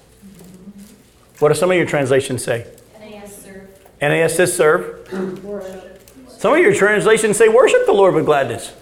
[1.37, 2.67] What do some of your translations say?
[2.99, 3.69] NAS serve.
[4.01, 5.07] NAS says serve.
[6.27, 8.73] Some of your translations say worship the Lord with gladness.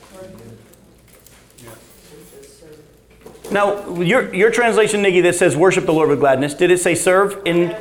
[3.51, 6.95] Now, your, your translation, Nikki, that says worship the Lord with gladness, did it say
[6.95, 7.75] serve in?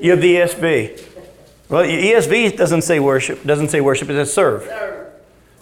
[0.00, 1.06] You have the ESV.
[1.68, 3.44] Well, ESV doesn't say worship.
[3.44, 4.10] Doesn't say worship.
[4.10, 4.68] It says serve.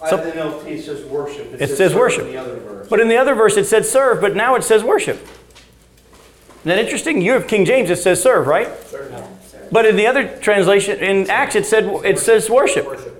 [0.01, 1.61] I So- have the NLT says worship.
[1.61, 2.25] It says serve worship.
[2.99, 3.55] In the other verse.
[3.55, 5.17] But in the other verse, it said serve, but now it says worship.
[5.17, 7.21] Isn't that interesting?
[7.21, 8.67] You have King James, it says serve, right?
[8.87, 9.09] Serve.
[9.71, 12.85] But in the other translation, in Acts, it said it says worship.
[12.85, 13.15] Worship.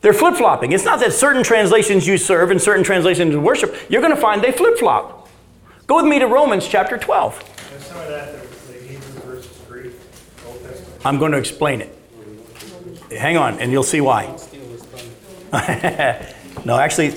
[0.00, 0.72] They're flip flopping.
[0.72, 3.74] It's not that certain translations you serve and certain translations use worship.
[3.88, 5.28] You're going to find they flip flop.
[5.86, 7.70] Go with me to Romans chapter 12.
[7.72, 9.92] And some of that, the the Hebrew versus Greek,
[10.46, 11.02] Old Testament.
[11.06, 11.98] I'm going to explain it.
[13.10, 14.34] Hang on, and you'll see why.
[14.36, 14.82] Steal his
[15.52, 16.26] thunder.
[16.64, 17.14] no, actually,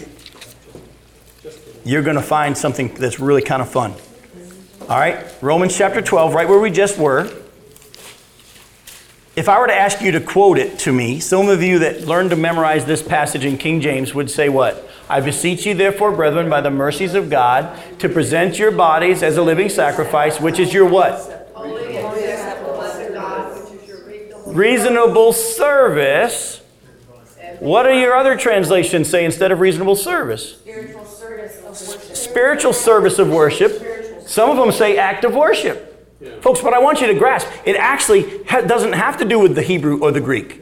[1.87, 3.93] you're going to find something that's really kind of fun.
[4.81, 7.31] All right, Romans chapter 12, right where we just were.
[9.37, 12.01] If I were to ask you to quote it to me, some of you that
[12.01, 14.89] learned to memorize this passage in King James would say, What?
[15.09, 19.37] I beseech you, therefore, brethren, by the mercies of God, to present your bodies as
[19.37, 21.53] a living sacrifice, which is your what?
[24.47, 26.61] Reasonable service.
[27.59, 30.57] What do your other translations say instead of reasonable service?
[30.57, 31.06] Spiritual.
[31.77, 34.27] Spiritual service of worship.
[34.27, 35.83] Some of them say act of worship.
[36.41, 39.53] Folks, but I want you to grasp, it actually ha- doesn't have to do with
[39.53, 40.61] the Hebrew or the Greek.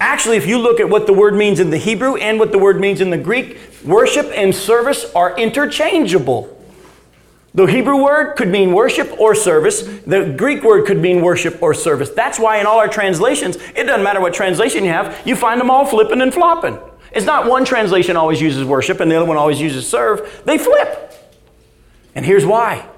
[0.00, 2.58] Actually, if you look at what the word means in the Hebrew and what the
[2.58, 6.54] word means in the Greek, worship and service are interchangeable.
[7.54, 9.82] The Hebrew word could mean worship or service.
[9.82, 12.10] The Greek word could mean worship or service.
[12.10, 15.60] That's why in all our translations, it doesn't matter what translation you have, you find
[15.60, 16.78] them all flipping and flopping.
[17.12, 20.42] It's not one translation always uses worship and the other one always uses serve.
[20.44, 21.12] They flip.
[22.14, 22.88] And here's why.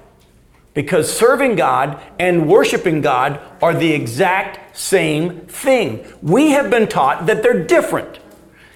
[0.73, 6.05] Because serving God and worshiping God are the exact same thing.
[6.21, 8.19] We have been taught that they're different.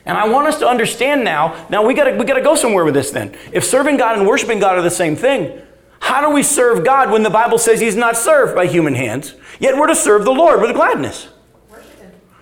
[0.05, 2.93] And I want us to understand now, now we gotta, we gotta go somewhere with
[2.93, 3.35] this then.
[3.51, 5.61] If serving God and worshiping God are the same thing,
[5.99, 9.33] how do we serve God when the Bible says He's not served by human hands?
[9.59, 11.29] Yet we're to serve the Lord with gladness.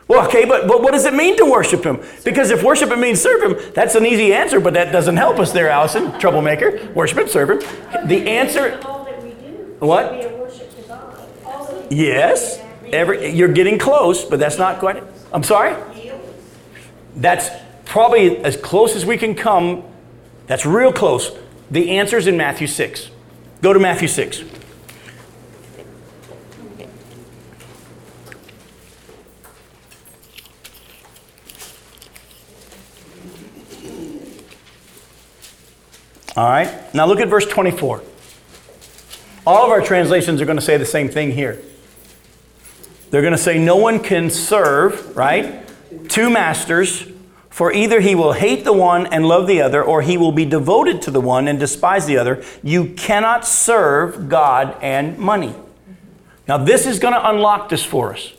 [0.08, 2.02] Well, okay, but, but what does it mean to worship Him?
[2.26, 5.52] Because if worship means serve Him, that's an easy answer, but that doesn't help us
[5.52, 6.92] there, Allison, troublemaker.
[6.94, 8.08] Worship Him, serve Him.
[8.08, 8.78] The answer.
[9.80, 10.14] What?
[11.90, 15.04] yes, every, you're getting close, but that's not quite.
[15.32, 15.76] I'm sorry?
[17.16, 17.50] That's
[17.86, 19.84] probably as close as we can come.
[20.48, 21.32] That's real close.
[21.72, 23.10] The answer is in Matthew 6.
[23.62, 24.44] Go to Matthew 6.
[36.36, 38.02] All right, now look at verse 24.
[39.46, 41.62] All of our translations are going to say the same thing here.
[43.12, 45.62] They're going to say, No one can serve, right?
[46.10, 47.08] Two masters,
[47.52, 50.46] for either he will hate the one and love the other, or he will be
[50.46, 52.44] devoted to the one and despise the other.
[52.64, 55.54] You cannot serve God and money.
[56.48, 58.34] Now, this is going to unlock this for us.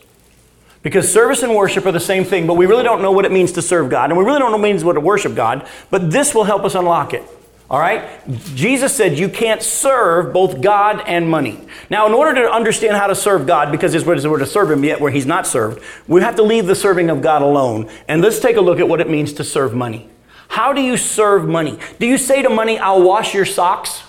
[0.83, 3.31] Because service and worship are the same thing, but we really don't know what it
[3.31, 5.67] means to serve God, and we really don't know what it means to worship God,
[5.89, 7.23] but this will help us unlock it.
[7.67, 8.07] All right?
[8.53, 11.59] Jesus said you can't serve both God and money.
[11.89, 14.83] Now, in order to understand how to serve God, because there's we're to serve Him
[14.83, 17.89] yet where He's not served, we have to leave the serving of God alone.
[18.07, 20.09] And let's take a look at what it means to serve money.
[20.47, 21.79] How do you serve money?
[21.99, 24.03] Do you say to money, I'll wash your socks?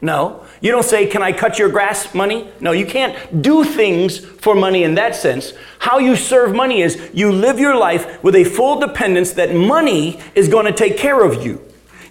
[0.00, 0.44] No.
[0.60, 2.48] You don't say, Can I cut your grass, money?
[2.58, 5.52] No, you can't do things for money in that sense.
[5.78, 10.20] How you serve money is you live your life with a full dependence that money
[10.34, 11.60] is going to take care of you.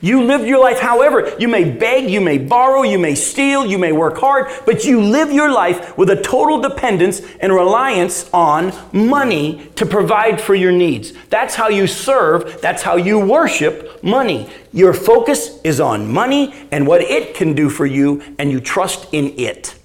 [0.02, 1.32] You live your life however.
[1.39, 4.99] You may beg, you may borrow, you may steal, you may work hard, but you
[4.99, 10.72] live your life with a total dependence and reliance on money to provide for your
[10.72, 11.14] needs.
[11.30, 14.49] That's how you serve, that's how you worship money.
[14.74, 19.14] Your focus is on money and what it can do for you, and you trust
[19.14, 19.76] in it.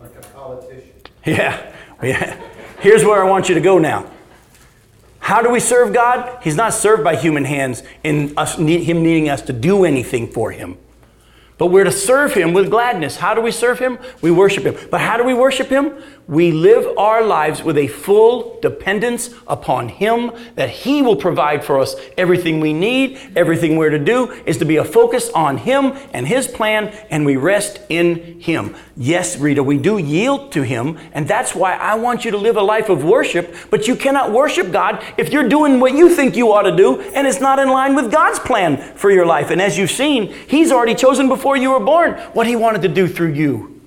[0.00, 0.92] Like a politician.
[1.26, 2.40] Yeah, yeah.
[2.80, 4.10] Here's where I want you to go now.
[5.20, 6.42] How do we serve God?
[6.42, 10.50] He's not served by human hands in us, Him needing us to do anything for
[10.50, 10.76] Him.
[11.60, 13.18] But we're to serve Him with gladness.
[13.18, 13.98] How do we serve Him?
[14.22, 14.74] We worship Him.
[14.90, 15.92] But how do we worship Him?
[16.26, 21.78] We live our lives with a full dependence upon Him that He will provide for
[21.78, 25.92] us everything we need, everything we're to do is to be a focus on Him
[26.14, 28.74] and His plan, and we rest in Him.
[28.96, 32.56] Yes, Rita, we do yield to Him, and that's why I want you to live
[32.56, 36.36] a life of worship, but you cannot worship God if you're doing what you think
[36.36, 39.50] you ought to do and it's not in line with God's plan for your life.
[39.50, 42.88] And as you've seen, He's already chosen before you were born what He wanted to
[42.88, 43.80] do through you.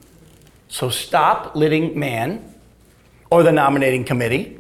[0.68, 2.54] So stop letting man
[3.30, 4.60] or the nominating committee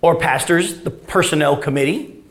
[0.00, 2.22] or pastors, the personnel committee,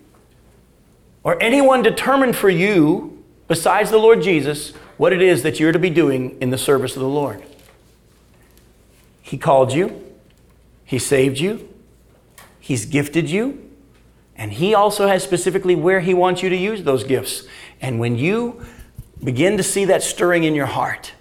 [1.24, 5.80] or anyone determine for you, besides the Lord Jesus, what it is that you're to
[5.80, 7.44] be doing in the service of the Lord.
[9.22, 10.04] He called you,
[10.86, 11.68] He saved you,
[12.60, 13.70] He's gifted you,
[14.36, 17.44] and He also has specifically where He wants you to use those gifts.
[17.82, 18.66] And when you
[19.24, 21.14] begin to see that stirring in your heart,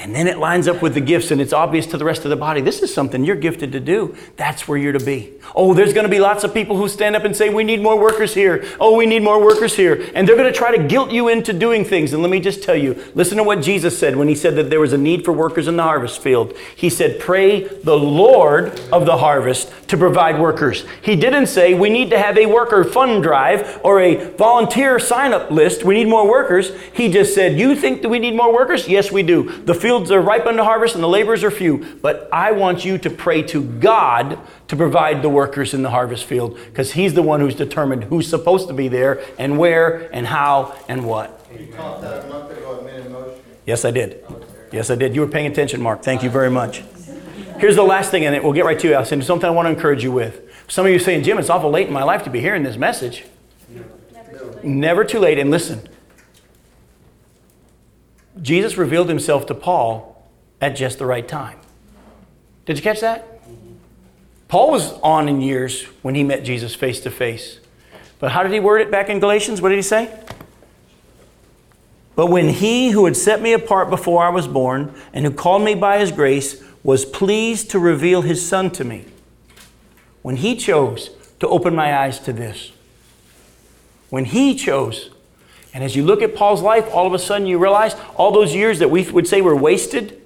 [0.00, 2.30] and then it lines up with the gifts, and it's obvious to the rest of
[2.30, 2.62] the body.
[2.62, 4.16] This is something you're gifted to do.
[4.36, 5.34] That's where you're to be.
[5.54, 7.82] Oh, there's going to be lots of people who stand up and say, We need
[7.82, 8.64] more workers here.
[8.80, 10.10] Oh, we need more workers here.
[10.14, 12.14] And they're going to try to guilt you into doing things.
[12.14, 14.70] And let me just tell you listen to what Jesus said when he said that
[14.70, 16.56] there was a need for workers in the harvest field.
[16.74, 20.86] He said, Pray the Lord of the harvest to provide workers.
[21.02, 25.34] He didn't say, We need to have a worker fund drive or a volunteer sign
[25.34, 25.84] up list.
[25.84, 26.72] We need more workers.
[26.94, 28.88] He just said, You think that we need more workers?
[28.88, 29.62] Yes, we do.
[29.64, 31.98] The fields are ripe unto harvest and the laborers are few.
[32.00, 34.38] But I want you to pray to God
[34.68, 38.28] to provide the workers in the harvest field because He's the one who's determined who's
[38.28, 41.44] supposed to be there and where and how and what.
[41.52, 43.42] You that a month ago at Motion.
[43.66, 44.24] Yes, I did.
[44.28, 45.12] Oh, yes, I did.
[45.12, 46.04] You were paying attention, Mark.
[46.04, 46.84] Thank you very much.
[47.58, 48.94] Here's the last thing, and it we'll get right to it.
[48.94, 50.48] I'll send you something I want to encourage you with.
[50.68, 52.62] Some of you are saying, Jim, it's awful late in my life to be hearing
[52.62, 53.24] this message.
[54.62, 55.40] Never too late.
[55.40, 55.88] And listen,
[58.42, 60.28] Jesus revealed himself to Paul
[60.60, 61.58] at just the right time.
[62.66, 63.26] Did you catch that?
[64.48, 67.60] Paul was on in years when he met Jesus face to face.
[68.18, 69.60] But how did he word it back in Galatians?
[69.62, 70.12] What did he say?
[72.16, 75.62] But when he who had set me apart before I was born and who called
[75.62, 79.06] me by his grace was pleased to reveal his son to me,
[80.22, 82.72] when he chose to open my eyes to this,
[84.10, 85.10] when he chose
[85.72, 88.54] and as you look at Paul's life, all of a sudden you realize all those
[88.54, 90.20] years that we would say were wasted,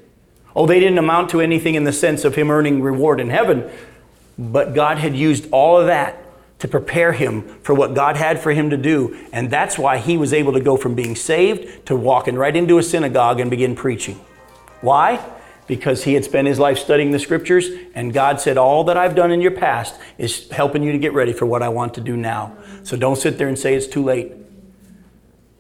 [0.56, 3.70] oh, they didn't amount to anything in the sense of him earning reward in heaven.
[4.38, 6.20] But God had used all of that
[6.60, 9.16] to prepare him for what God had for him to do.
[9.32, 12.78] And that's why he was able to go from being saved to walking right into
[12.78, 14.18] a synagogue and begin preaching.
[14.80, 15.22] Why?
[15.66, 19.14] Because he had spent his life studying the scriptures, and God said, All that I've
[19.14, 22.00] done in your past is helping you to get ready for what I want to
[22.00, 22.56] do now.
[22.82, 24.32] So don't sit there and say it's too late.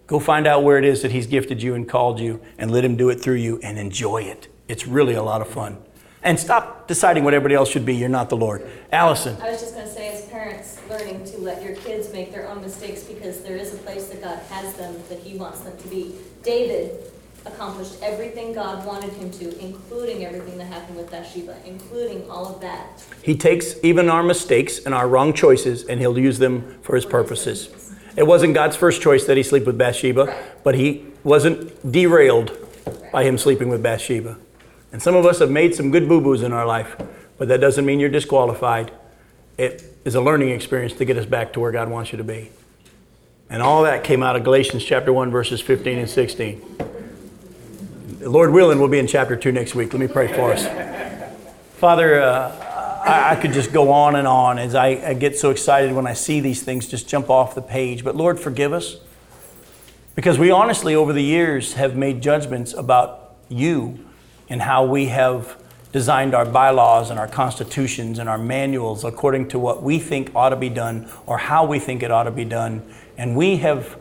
[0.06, 2.84] Go find out where it is that He's gifted you and called you and let
[2.84, 4.48] Him do it through you and enjoy it.
[4.68, 5.78] It's really a lot of fun.
[6.22, 7.94] And stop deciding what everybody else should be.
[7.94, 8.66] You're not the Lord.
[8.92, 9.36] Allison.
[9.42, 12.48] I was just going to say, as parents, learning to let your kids make their
[12.48, 15.76] own mistakes because there is a place that God has them that He wants them
[15.76, 16.14] to be.
[16.42, 17.12] David
[17.46, 22.60] accomplished everything God wanted him to, including everything that happened with Bathsheba, including all of
[22.60, 23.02] that.
[23.22, 27.04] He takes even our mistakes and our wrong choices and He'll use them for His
[27.04, 27.66] purposes.
[28.16, 32.56] It wasn't God's first choice that he sleep with Bathsheba, but he wasn't derailed
[33.12, 34.36] by him sleeping with Bathsheba.
[34.92, 36.96] And some of us have made some good boo boos in our life,
[37.38, 38.92] but that doesn't mean you're disqualified.
[39.58, 42.24] It is a learning experience to get us back to where God wants you to
[42.24, 42.50] be.
[43.50, 46.76] And all that came out of Galatians chapter 1, verses 15 and 16.
[48.20, 49.92] Lord willing, we'll be in chapter 2 next week.
[49.92, 50.66] Let me pray for us.
[51.76, 52.63] Father, uh,
[53.04, 56.06] I, I could just go on and on as I, I get so excited when
[56.06, 58.02] I see these things just jump off the page.
[58.02, 58.96] But Lord, forgive us.
[60.14, 63.98] Because we honestly, over the years, have made judgments about you
[64.48, 65.60] and how we have
[65.92, 70.50] designed our bylaws and our constitutions and our manuals according to what we think ought
[70.50, 72.82] to be done or how we think it ought to be done.
[73.18, 73.98] And we have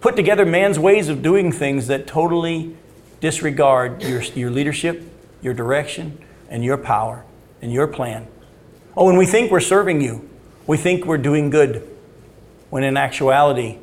[0.00, 2.76] put together man's ways of doing things that totally
[3.20, 5.02] disregard your, your leadership,
[5.40, 6.18] your direction,
[6.50, 7.24] and your power
[7.62, 8.26] and your plan.
[8.96, 10.28] Oh, and we think we're serving you.
[10.66, 11.88] We think we're doing good.
[12.68, 13.78] When in actuality,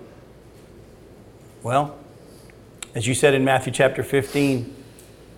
[1.63, 1.97] well,
[2.93, 4.75] as you said in Matthew chapter 15,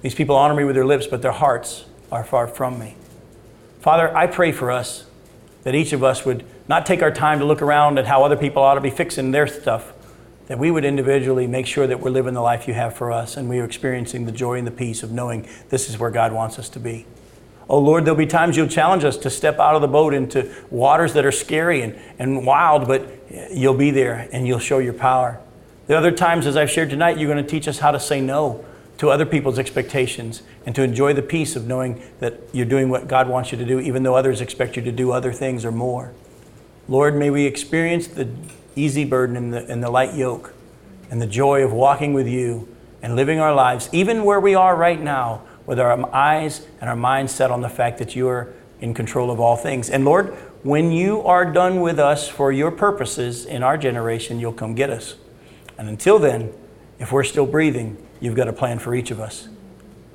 [0.02, 2.96] these people honor me with their lips, but their hearts are far from me.
[3.80, 5.06] Father, I pray for us
[5.64, 8.38] that each of us would not take our time to look around at how other
[8.38, 9.94] people ought to be fixing their stuff,
[10.48, 13.38] that we would individually make sure that we're living the life you have for us
[13.38, 16.32] and we are experiencing the joy and the peace of knowing this is where God
[16.32, 17.06] wants us to be.
[17.70, 20.52] Oh Lord, there'll be times you'll challenge us to step out of the boat into
[20.70, 23.08] waters that are scary and, and wild, but
[23.52, 25.40] you'll be there and you'll show your power.
[25.88, 28.22] The other times, as I've shared tonight, you're going to teach us how to say
[28.22, 28.64] no
[28.98, 33.08] to other people's expectations and to enjoy the peace of knowing that you're doing what
[33.08, 35.72] God wants you to do, even though others expect you to do other things or
[35.72, 36.14] more.
[36.88, 38.30] Lord, may we experience the
[38.76, 40.54] easy burden and the, and the light yoke
[41.10, 42.68] and the joy of walking with you
[43.02, 46.96] and living our lives, even where we are right now, with our eyes and our
[46.96, 49.90] minds set on the fact that you are in control of all things.
[49.90, 50.34] And Lord,
[50.64, 54.90] when you are done with us for your purposes in our generation, you'll come get
[54.90, 55.16] us.
[55.78, 56.54] And until then,
[57.00, 59.48] if we're still breathing, you've got a plan for each of us.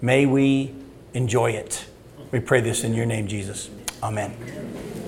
[0.00, 0.74] May we
[1.14, 1.86] enjoy it.
[2.30, 3.70] We pray this in your name, Jesus.
[4.02, 5.05] Amen.